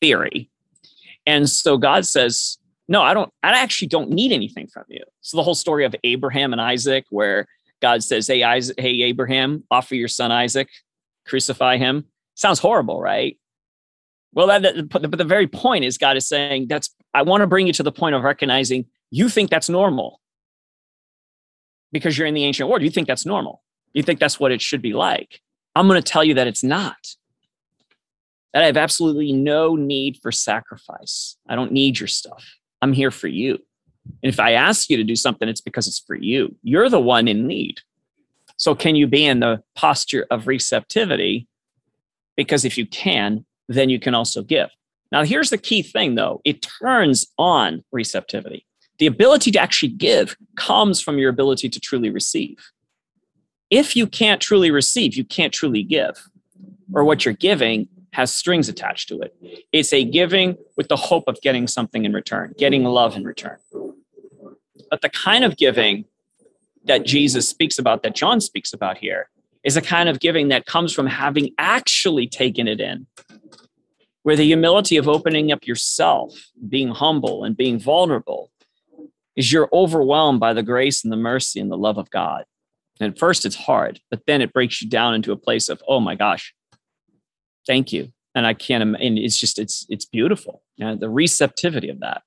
theory. 0.00 0.50
And 1.26 1.48
so 1.48 1.78
God 1.78 2.06
says, 2.06 2.58
No, 2.88 3.02
I 3.02 3.14
don't, 3.14 3.32
I 3.42 3.50
actually 3.58 3.88
don't 3.88 4.10
need 4.10 4.30
anything 4.30 4.68
from 4.68 4.84
you. 4.88 5.02
So 5.22 5.38
the 5.38 5.42
whole 5.42 5.54
story 5.54 5.84
of 5.84 5.96
Abraham 6.04 6.52
and 6.52 6.60
Isaac, 6.60 7.06
where 7.10 7.46
God 7.80 8.04
says, 8.04 8.26
Hey, 8.26 8.42
Isaac, 8.42 8.78
hey, 8.78 9.02
Abraham, 9.02 9.64
offer 9.70 9.94
your 9.94 10.08
son 10.08 10.30
Isaac, 10.30 10.68
crucify 11.26 11.78
him. 11.78 12.04
Sounds 12.34 12.58
horrible, 12.58 13.00
right? 13.00 13.38
Well, 14.34 14.46
that, 14.46 14.90
but 14.90 15.16
the 15.16 15.24
very 15.24 15.48
point 15.48 15.84
is 15.84 15.96
God 15.96 16.18
is 16.18 16.28
saying, 16.28 16.68
That's, 16.68 16.94
I 17.14 17.22
want 17.22 17.40
to 17.40 17.46
bring 17.46 17.66
you 17.66 17.72
to 17.72 17.82
the 17.82 17.92
point 17.92 18.14
of 18.14 18.22
recognizing 18.22 18.84
you 19.10 19.30
think 19.30 19.48
that's 19.48 19.70
normal 19.70 20.20
because 21.92 22.18
you're 22.18 22.26
in 22.26 22.34
the 22.34 22.44
ancient 22.44 22.68
world. 22.68 22.82
You 22.82 22.90
think 22.90 23.08
that's 23.08 23.24
normal. 23.24 23.62
You 23.94 24.02
think 24.02 24.20
that's 24.20 24.38
what 24.38 24.52
it 24.52 24.60
should 24.60 24.82
be 24.82 24.92
like. 24.92 25.40
I'm 25.78 25.86
going 25.86 26.02
to 26.02 26.12
tell 26.12 26.24
you 26.24 26.34
that 26.34 26.48
it's 26.48 26.64
not. 26.64 27.14
That 28.52 28.64
I 28.64 28.66
have 28.66 28.76
absolutely 28.76 29.32
no 29.32 29.76
need 29.76 30.18
for 30.20 30.32
sacrifice. 30.32 31.36
I 31.48 31.54
don't 31.54 31.70
need 31.70 32.00
your 32.00 32.08
stuff. 32.08 32.44
I'm 32.82 32.92
here 32.92 33.12
for 33.12 33.28
you. 33.28 33.58
And 34.22 34.32
if 34.32 34.40
I 34.40 34.52
ask 34.52 34.90
you 34.90 34.96
to 34.96 35.04
do 35.04 35.14
something, 35.14 35.48
it's 35.48 35.60
because 35.60 35.86
it's 35.86 36.00
for 36.00 36.16
you. 36.16 36.56
You're 36.64 36.88
the 36.88 36.98
one 36.98 37.28
in 37.28 37.46
need. 37.46 37.78
So, 38.56 38.74
can 38.74 38.96
you 38.96 39.06
be 39.06 39.24
in 39.24 39.38
the 39.38 39.62
posture 39.76 40.26
of 40.32 40.48
receptivity? 40.48 41.46
Because 42.36 42.64
if 42.64 42.76
you 42.76 42.86
can, 42.86 43.44
then 43.68 43.88
you 43.88 44.00
can 44.00 44.14
also 44.14 44.42
give. 44.42 44.70
Now, 45.12 45.22
here's 45.22 45.50
the 45.50 45.58
key 45.58 45.82
thing 45.82 46.16
though 46.16 46.40
it 46.44 46.66
turns 46.80 47.28
on 47.38 47.84
receptivity. 47.92 48.66
The 48.98 49.06
ability 49.06 49.52
to 49.52 49.60
actually 49.60 49.90
give 49.90 50.36
comes 50.56 51.00
from 51.00 51.18
your 51.18 51.30
ability 51.30 51.68
to 51.68 51.78
truly 51.78 52.10
receive 52.10 52.56
if 53.70 53.96
you 53.96 54.06
can't 54.06 54.40
truly 54.40 54.70
receive, 54.70 55.14
you 55.14 55.24
can't 55.24 55.52
truly 55.52 55.82
give, 55.82 56.28
or 56.92 57.04
what 57.04 57.24
you're 57.24 57.34
giving 57.34 57.88
has 58.12 58.34
strings 58.34 58.68
attached 58.68 59.08
to 59.08 59.20
it. 59.20 59.36
It's 59.72 59.92
a 59.92 60.04
giving 60.04 60.56
with 60.76 60.88
the 60.88 60.96
hope 60.96 61.24
of 61.28 61.40
getting 61.42 61.66
something 61.66 62.04
in 62.04 62.12
return, 62.12 62.54
getting 62.58 62.84
love 62.84 63.16
in 63.16 63.24
return. 63.24 63.58
But 64.90 65.02
the 65.02 65.10
kind 65.10 65.44
of 65.44 65.56
giving 65.56 66.06
that 66.84 67.04
Jesus 67.04 67.48
speaks 67.48 67.78
about, 67.78 68.02
that 68.02 68.14
John 68.14 68.40
speaks 68.40 68.72
about 68.72 68.98
here, 68.98 69.28
is 69.62 69.76
a 69.76 69.82
kind 69.82 70.08
of 70.08 70.20
giving 70.20 70.48
that 70.48 70.64
comes 70.64 70.94
from 70.94 71.06
having 71.06 71.50
actually 71.58 72.26
taken 72.26 72.66
it 72.66 72.80
in, 72.80 73.06
where 74.22 74.36
the 74.36 74.44
humility 74.44 74.96
of 74.96 75.08
opening 75.08 75.52
up 75.52 75.66
yourself, 75.66 76.34
being 76.68 76.88
humble 76.88 77.44
and 77.44 77.56
being 77.56 77.78
vulnerable, 77.78 78.50
is 79.36 79.52
you're 79.52 79.68
overwhelmed 79.72 80.40
by 80.40 80.54
the 80.54 80.62
grace 80.62 81.04
and 81.04 81.12
the 81.12 81.16
mercy 81.16 81.60
and 81.60 81.70
the 81.70 81.76
love 81.76 81.98
of 81.98 82.10
God. 82.10 82.44
And 83.00 83.12
at 83.12 83.18
first 83.18 83.44
it's 83.44 83.56
hard, 83.56 84.00
but 84.10 84.22
then 84.26 84.40
it 84.40 84.52
breaks 84.52 84.82
you 84.82 84.88
down 84.88 85.14
into 85.14 85.32
a 85.32 85.36
place 85.36 85.68
of, 85.68 85.82
oh 85.86 86.00
my 86.00 86.14
gosh, 86.14 86.54
thank 87.66 87.92
you. 87.92 88.12
And 88.34 88.46
I 88.46 88.54
can't, 88.54 88.82
and 88.82 89.18
it's 89.18 89.38
just, 89.38 89.58
it's, 89.58 89.86
it's 89.88 90.04
beautiful. 90.04 90.62
You 90.76 90.86
know, 90.86 90.96
the 90.96 91.08
receptivity 91.10 91.88
of 91.88 92.00
that. 92.00 92.22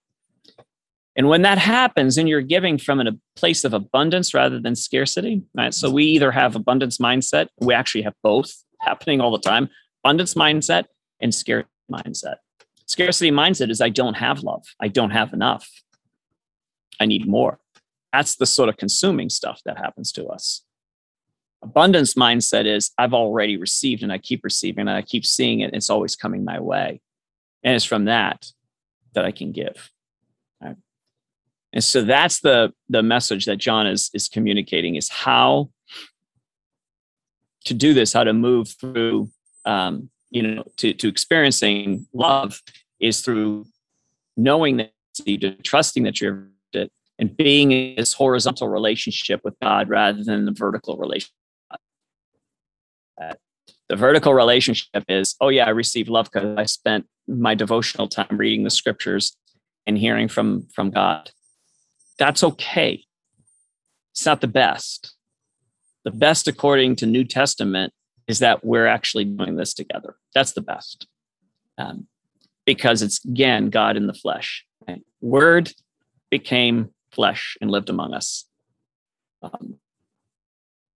And 1.15 1.27
when 1.27 1.41
that 1.41 1.57
happens 1.57 2.17
and 2.17 2.29
you're 2.29 2.41
giving 2.41 2.77
from 2.77 3.01
a 3.01 3.11
place 3.35 3.63
of 3.63 3.73
abundance 3.73 4.33
rather 4.33 4.59
than 4.59 4.75
scarcity, 4.75 5.43
right? 5.53 5.73
So 5.73 5.89
we 5.89 6.05
either 6.05 6.31
have 6.31 6.55
abundance 6.55 6.99
mindset, 6.99 7.47
we 7.59 7.73
actually 7.73 8.03
have 8.03 8.15
both 8.23 8.51
happening 8.79 9.21
all 9.21 9.31
the 9.31 9.39
time 9.39 9.69
abundance 10.03 10.33
mindset 10.33 10.85
and 11.19 11.33
scarcity 11.33 11.69
mindset. 11.91 12.35
Scarcity 12.85 13.31
mindset 13.31 13.69
is 13.69 13.81
I 13.81 13.89
don't 13.89 14.15
have 14.15 14.43
love, 14.43 14.63
I 14.79 14.87
don't 14.87 15.11
have 15.11 15.33
enough, 15.33 15.69
I 16.99 17.05
need 17.05 17.27
more. 17.27 17.59
That's 18.13 18.35
the 18.35 18.45
sort 18.45 18.69
of 18.69 18.77
consuming 18.77 19.29
stuff 19.29 19.61
that 19.65 19.77
happens 19.77 20.11
to 20.13 20.27
us. 20.27 20.63
Abundance 21.63 22.15
mindset 22.15 22.65
is 22.65 22.91
I've 22.97 23.13
already 23.13 23.57
received 23.57 24.03
and 24.03 24.11
I 24.11 24.17
keep 24.17 24.43
receiving 24.43 24.87
and 24.87 24.97
I 24.97 25.01
keep 25.01 25.25
seeing 25.25 25.59
it. 25.59 25.73
It's 25.73 25.89
always 25.89 26.15
coming 26.15 26.43
my 26.43 26.59
way. 26.59 27.01
And 27.63 27.75
it's 27.75 27.85
from 27.85 28.05
that 28.05 28.47
that 29.13 29.25
I 29.25 29.31
can 29.31 29.51
give. 29.51 29.91
Right? 30.61 30.77
And 31.71 31.83
so 31.83 32.01
that's 32.01 32.39
the 32.39 32.73
the 32.89 33.03
message 33.03 33.45
that 33.45 33.57
John 33.57 33.85
is 33.85 34.09
is 34.13 34.27
communicating 34.27 34.95
is 34.95 35.09
how 35.09 35.69
to 37.65 37.73
do 37.75 37.93
this, 37.93 38.13
how 38.13 38.23
to 38.23 38.33
move 38.33 38.69
through 38.69 39.29
um, 39.65 40.09
you 40.31 40.41
know, 40.41 40.63
to, 40.77 40.93
to 40.93 41.07
experiencing 41.07 42.07
love 42.13 42.61
is 42.99 43.21
through 43.21 43.67
knowing 44.37 44.77
that 44.77 44.93
you 45.25 45.37
to 45.37 45.51
trusting 45.61 46.03
that 46.03 46.21
you're 46.21 46.47
and 47.19 47.35
being 47.35 47.71
in 47.71 47.95
this 47.95 48.13
horizontal 48.13 48.67
relationship 48.67 49.41
with 49.43 49.55
God 49.61 49.89
rather 49.89 50.23
than 50.23 50.45
the 50.45 50.51
vertical 50.51 50.97
relationship. 50.97 51.35
Uh, 53.21 53.33
the 53.89 53.95
vertical 53.95 54.33
relationship 54.33 55.03
is, 55.07 55.35
oh 55.41 55.49
yeah, 55.49 55.65
I 55.65 55.69
received 55.69 56.09
love 56.09 56.29
because 56.31 56.57
I 56.57 56.63
spent 56.65 57.05
my 57.27 57.53
devotional 57.55 58.07
time 58.07 58.37
reading 58.37 58.63
the 58.63 58.69
scriptures 58.69 59.35
and 59.85 59.97
hearing 59.97 60.27
from 60.27 60.67
from 60.73 60.91
God. 60.91 61.31
That's 62.17 62.43
okay. 62.43 63.03
It's 64.11 64.25
not 64.25 64.41
the 64.41 64.47
best. 64.47 65.15
The 66.03 66.11
best 66.11 66.47
according 66.47 66.95
to 66.97 67.05
New 67.05 67.23
Testament 67.23 67.93
is 68.27 68.39
that 68.39 68.63
we're 68.63 68.87
actually 68.87 69.25
doing 69.25 69.55
this 69.55 69.73
together. 69.73 70.15
That's 70.33 70.53
the 70.53 70.61
best. 70.61 71.07
Um, 71.77 72.07
because 72.65 73.01
it's 73.01 73.23
again 73.25 73.69
God 73.69 73.97
in 73.97 74.07
the 74.07 74.13
flesh. 74.13 74.65
Right? 74.87 75.01
Word 75.19 75.73
became 76.29 76.91
flesh 77.11 77.57
and 77.61 77.69
lived 77.69 77.89
among 77.89 78.13
us. 78.13 78.45
Um, 79.41 79.77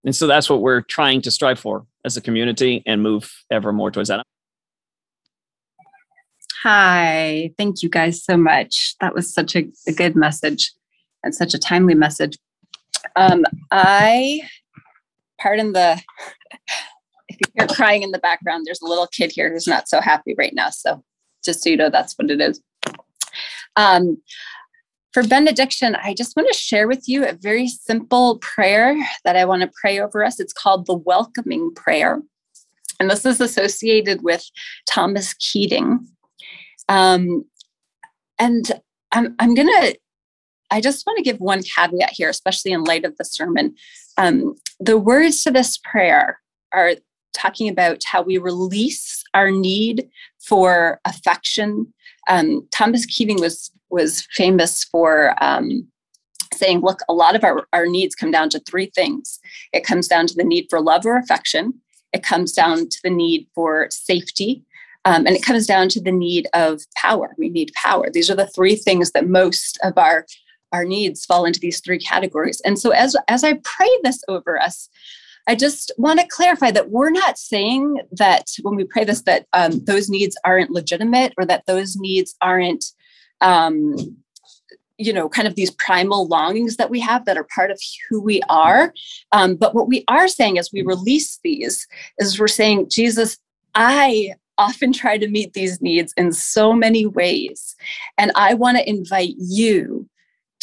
and 0.04 0.16
so 0.16 0.28
that's 0.28 0.50
what 0.50 0.62
we're 0.62 0.82
trying 0.82 1.22
to 1.24 1.32
strive 1.32 1.60
for 1.60 1.86
as 2.04 2.16
a 2.16 2.22
community 2.22 2.84
and 2.86 3.02
move 3.02 3.32
ever 3.50 3.74
more 3.74 3.92
towards 3.92 4.10
that. 4.10 4.24
Hi, 6.64 7.52
thank 7.58 7.84
you 7.84 7.90
guys 7.90 8.24
so 8.24 8.38
much. 8.38 8.96
That 9.02 9.14
was 9.14 9.34
such 9.34 9.56
a, 9.56 9.68
a 9.88 9.92
good 9.92 10.16
message 10.16 10.72
and 11.24 11.34
such 11.34 11.54
a 11.54 11.60
timely 11.60 11.96
message. 11.96 12.38
Um, 13.16 13.46
I, 13.72 14.42
pardon 15.40 15.74
the 15.74 16.02
if 17.30 17.38
you 17.40 17.52
hear 17.58 17.68
crying 17.68 18.04
in 18.04 18.12
the 18.12 18.20
background, 18.20 18.66
there's 18.66 18.82
a 18.82 18.88
little 18.88 19.08
kid 19.08 19.32
here 19.32 19.52
who's 19.52 19.68
not 19.68 19.88
so 19.88 20.02
happy 20.02 20.36
right 20.38 20.54
now. 20.54 20.70
So 20.70 21.04
just 21.44 21.64
so 21.64 21.70
you 21.70 21.78
know, 21.78 21.90
that's 21.90 22.14
what 22.14 22.32
it 22.32 22.42
is. 22.42 22.62
Um, 23.76 24.22
for 25.16 25.26
benediction, 25.26 25.96
I 25.96 26.14
just 26.14 26.36
want 26.36 26.50
to 26.52 26.60
share 26.60 26.90
with 26.90 27.08
you 27.08 27.26
a 27.26 27.32
very 27.32 27.70
simple 27.70 28.38
prayer 28.40 28.98
that 29.24 29.38
I 29.38 29.46
want 29.46 29.62
to 29.62 29.72
pray 29.80 30.02
over 30.02 30.26
us. 30.26 30.42
It's 30.42 30.52
called 30.52 30.88
the 30.88 30.94
welcoming 30.94 31.74
prayer. 31.74 32.22
And 33.00 33.10
this 33.10 33.26
is 33.26 33.40
associated 33.40 34.24
with 34.24 34.44
Thomas 34.86 35.34
Keating. 35.36 36.06
Um, 36.90 37.46
and 38.40 38.70
I'm, 39.14 39.36
I'm 39.40 39.56
going 39.56 39.70
to, 39.70 39.98
I 40.70 40.82
just 40.82 41.08
want 41.08 41.16
to 41.16 41.24
give 41.24 41.40
one 41.40 41.64
caveat 41.64 42.12
here, 42.12 42.28
especially 42.28 42.74
in 42.74 42.84
light 42.84 43.06
of 43.06 43.16
the 43.16 43.24
sermon. 43.24 43.74
Um, 44.18 44.56
the 44.82 44.98
words 44.98 45.46
to 45.46 45.52
this 45.52 45.78
prayer 45.78 46.42
are 46.74 46.96
talking 47.34 47.70
about 47.70 48.02
how 48.06 48.22
we 48.22 48.38
release 48.38 49.24
our 49.34 49.50
need 49.50 50.10
for 50.42 51.00
affection. 51.06 51.94
Um, 52.28 52.68
Thomas 52.72 53.06
Keating 53.06 53.40
was 53.40 53.72
was 53.90 54.28
famous 54.34 54.84
for 54.84 55.36
um, 55.44 55.88
saying, 56.54 56.82
"Look, 56.82 57.00
a 57.08 57.14
lot 57.14 57.36
of 57.36 57.44
our, 57.44 57.66
our 57.74 57.86
needs 57.86 58.16
come 58.16 58.32
down 58.32 58.50
to 58.50 58.60
three 58.60 58.92
things. 58.96 59.40
It 59.74 59.86
comes 59.86 60.08
down 60.08 60.28
to 60.28 60.36
the 60.36 60.44
need 60.44 60.68
for 60.70 60.82
love 60.82 61.06
or 61.06 61.18
affection. 61.18 61.74
It 62.14 62.24
comes 62.24 62.52
down 62.52 62.90
to 62.90 62.98
the 63.04 63.10
need 63.10 63.48
for 63.54 63.88
safety." 63.90 64.64
Um, 65.08 65.28
and 65.28 65.36
it 65.36 65.44
comes 65.44 65.68
down 65.68 65.90
to 65.90 66.02
the 66.02 66.12
need 66.12 66.48
of 66.56 66.82
power. 66.96 67.36
We 67.38 67.50
need 67.50 67.72
power. 67.76 68.10
These 68.12 68.32
are 68.32 68.36
the 68.36 68.48
three 68.48 68.76
things 68.76 69.12
that 69.12 69.28
most 69.28 69.78
of 69.84 69.98
our 69.98 70.26
our 70.72 70.84
needs 70.84 71.26
fall 71.26 71.46
into 71.46 71.60
these 71.60 71.80
three 71.80 72.00
categories. 72.00 72.62
And 72.66 72.78
so 72.78 72.90
as 72.90 73.16
as 73.28 73.44
I 73.44 73.54
pray 73.64 73.90
this 74.04 74.24
over 74.28 74.60
us, 74.60 74.90
I 75.48 75.56
just 75.56 75.92
want 75.98 76.20
to 76.20 76.28
clarify 76.28 76.72
that 76.72 76.90
we're 76.90 77.12
not 77.12 77.38
saying 77.38 78.02
that 78.12 78.48
when 78.62 78.76
we 78.76 78.84
pray 78.84 79.04
this 79.04 79.22
that 79.24 79.46
um, 79.54 79.84
those 79.86 80.10
needs 80.10 80.36
aren't 80.44 80.72
legitimate 80.72 81.34
or 81.38 81.46
that 81.46 81.66
those 81.68 81.96
needs 81.96 82.36
aren't, 82.42 82.86
um, 83.42 83.96
you 84.98 85.14
know, 85.14 85.30
kind 85.30 85.48
of 85.48 85.56
these 85.56 85.72
primal 85.72 86.28
longings 86.28 86.78
that 86.78 86.90
we 86.90 87.00
have 87.00 87.26
that 87.26 87.38
are 87.38 87.48
part 87.54 87.70
of 87.70 87.80
who 88.10 88.22
we 88.22 88.42
are. 88.50 88.94
Um, 89.32 89.56
but 89.56 89.76
what 89.76 89.88
we 89.88 90.04
are 90.08 90.28
saying 90.28 90.58
as 90.58 90.70
we 90.74 90.82
release 90.82 91.40
these 91.44 91.88
is 92.18 92.40
we're 92.40 92.48
saying, 92.48 92.90
Jesus, 92.90 93.38
I 93.76 94.34
often 94.58 94.94
try 94.94 95.18
to 95.18 95.28
meet 95.28 95.54
these 95.54 95.82
needs 95.82 96.14
in 96.18 96.32
so 96.32 96.74
many 96.74 97.06
ways, 97.06 97.76
and 98.18 98.32
I 98.36 98.54
want 98.54 98.78
to 98.78 98.90
invite 98.90 99.36
you 99.38 100.10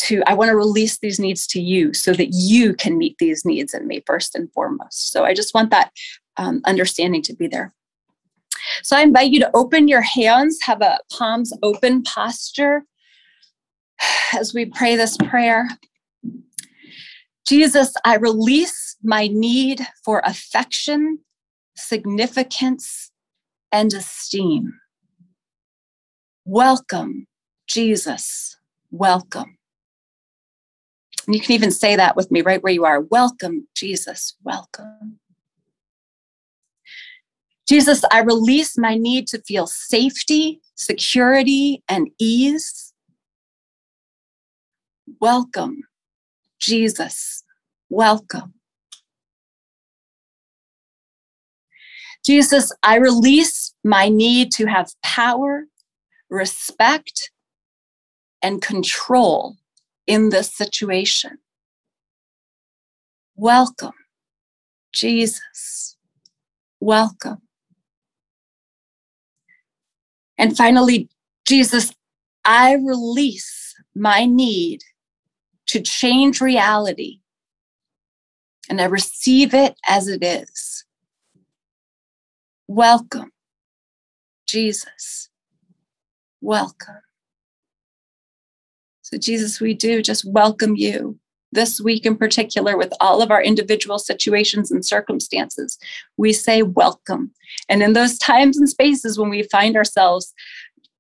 to 0.03 0.23
i 0.27 0.35
want 0.35 0.49
to 0.49 0.57
release 0.57 0.99
these 0.99 1.21
needs 1.21 1.47
to 1.47 1.61
you 1.61 1.95
so 1.95 2.12
that 2.12 2.31
you 2.33 2.75
can 2.75 2.99
meet 2.99 3.17
these 3.19 3.45
needs 3.45 3.73
in 3.73 3.87
me 3.87 4.03
first 4.07 4.35
and 4.35 4.53
foremost. 4.53 5.12
So 5.12 5.25
i 5.25 5.33
just 5.33 5.55
want 5.55 5.71
that 5.71 5.93
um, 6.37 6.61
understanding 6.65 7.23
to 7.23 7.35
be 7.35 7.47
there. 7.47 7.73
So 8.83 8.97
i 8.97 9.03
invite 9.03 9.31
you 9.31 9.41
to 9.41 9.51
open 9.55 9.88
your 9.88 10.03
hands 10.03 10.59
have 10.62 10.83
a 10.83 10.99
palms 11.11 11.53
open 11.62 12.03
posture 12.03 12.85
as 14.35 14.53
we 14.53 14.67
pray 14.67 14.97
this 14.97 15.17
prayer. 15.17 15.69
Jesus 17.47 17.95
i 18.05 18.17
release 18.17 18.97
my 19.03 19.29
need 19.29 19.87
for 20.05 20.21
affection 20.25 21.19
significance 21.77 23.11
and 23.71 23.93
esteem. 23.95 24.75
Welcome 26.45 27.27
jesus. 27.67 28.57
Welcome 28.91 29.57
and 31.27 31.35
you 31.35 31.41
can 31.41 31.53
even 31.53 31.71
say 31.71 31.97
that 31.97 32.17
with 32.17 32.31
me 32.31 32.43
right 32.43 32.63
where 32.63 32.73
you 32.73 32.85
are. 32.85 33.01
Welcome, 33.01 33.69
Jesus, 33.75 34.37
welcome. 34.43 35.19
Jesus, 37.69 38.03
I 38.11 38.21
release 38.21 38.77
my 38.77 38.97
need 38.97 39.29
to 39.29 39.41
feel 39.43 39.67
safety, 39.67 40.61
security, 40.75 41.83
and 41.89 42.11
ease. 42.19 42.93
Welcome, 45.21 45.85
Jesus, 46.59 47.45
welcome. 47.89 48.55
Jesus, 52.25 52.73
I 52.83 52.97
release 52.97 53.75
my 53.85 54.09
need 54.09 54.53
to 54.53 54.67
have 54.67 54.93
power, 55.03 55.65
respect, 56.31 57.31
and 58.43 58.61
control 58.61 59.57
in 60.07 60.31
this 60.31 60.55
situation. 60.55 61.38
Welcome, 63.37 63.95
Jesus. 64.93 65.97
Welcome. 66.81 67.43
And 70.38 70.57
finally, 70.57 71.09
Jesus, 71.47 71.93
I 72.45 72.75
release 72.75 73.75
my 73.95 74.27
need 74.27 74.83
to 75.67 75.81
change 75.81 76.41
reality 76.41 77.21
and 78.69 78.81
I 78.81 78.85
receive 78.85 79.55
it 79.55 79.75
as 79.87 80.09
it 80.09 80.25
is. 80.25 80.85
Welcome, 82.67 83.33
Jesus. 84.47 85.29
Welcome. 86.41 87.01
So, 89.12 89.18
Jesus, 89.18 89.61
we 89.61 89.75
do 89.75 90.01
just 90.01 90.25
welcome 90.25 90.75
you 90.75 91.18
this 91.53 91.83
week 91.83 92.07
in 92.07 92.16
particular 92.16 92.79
with 92.79 92.94
all 92.98 93.20
of 93.20 93.31
our 93.31 93.42
individual 93.42 93.98
situations 93.98 94.70
and 94.70 94.83
circumstances. 94.83 95.77
We 96.16 96.32
say 96.32 96.62
welcome. 96.62 97.30
And 97.68 97.82
in 97.82 97.93
those 97.93 98.16
times 98.16 98.57
and 98.57 98.66
spaces 98.66 99.18
when 99.18 99.28
we 99.28 99.43
find 99.43 99.76
ourselves 99.76 100.32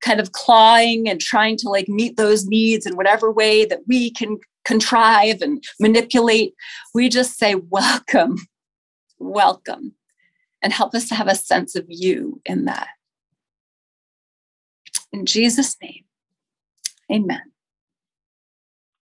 kind 0.02 0.20
of 0.20 0.32
clawing 0.32 1.08
and 1.08 1.22
trying 1.22 1.56
to 1.58 1.70
like 1.70 1.88
meet 1.88 2.18
those 2.18 2.44
needs 2.44 2.84
in 2.84 2.96
whatever 2.96 3.32
way 3.32 3.64
that 3.64 3.80
we 3.88 4.10
can 4.10 4.36
contrive 4.66 5.40
and 5.40 5.64
manipulate, 5.80 6.52
we 6.92 7.08
just 7.08 7.38
say 7.38 7.54
welcome, 7.54 8.36
welcome, 9.18 9.94
and 10.60 10.74
help 10.74 10.94
us 10.94 11.08
to 11.08 11.14
have 11.14 11.28
a 11.28 11.34
sense 11.34 11.74
of 11.76 11.86
you 11.88 12.42
in 12.44 12.66
that. 12.66 12.88
In 15.14 15.24
Jesus' 15.24 15.78
name, 15.80 16.04
amen. 17.10 17.51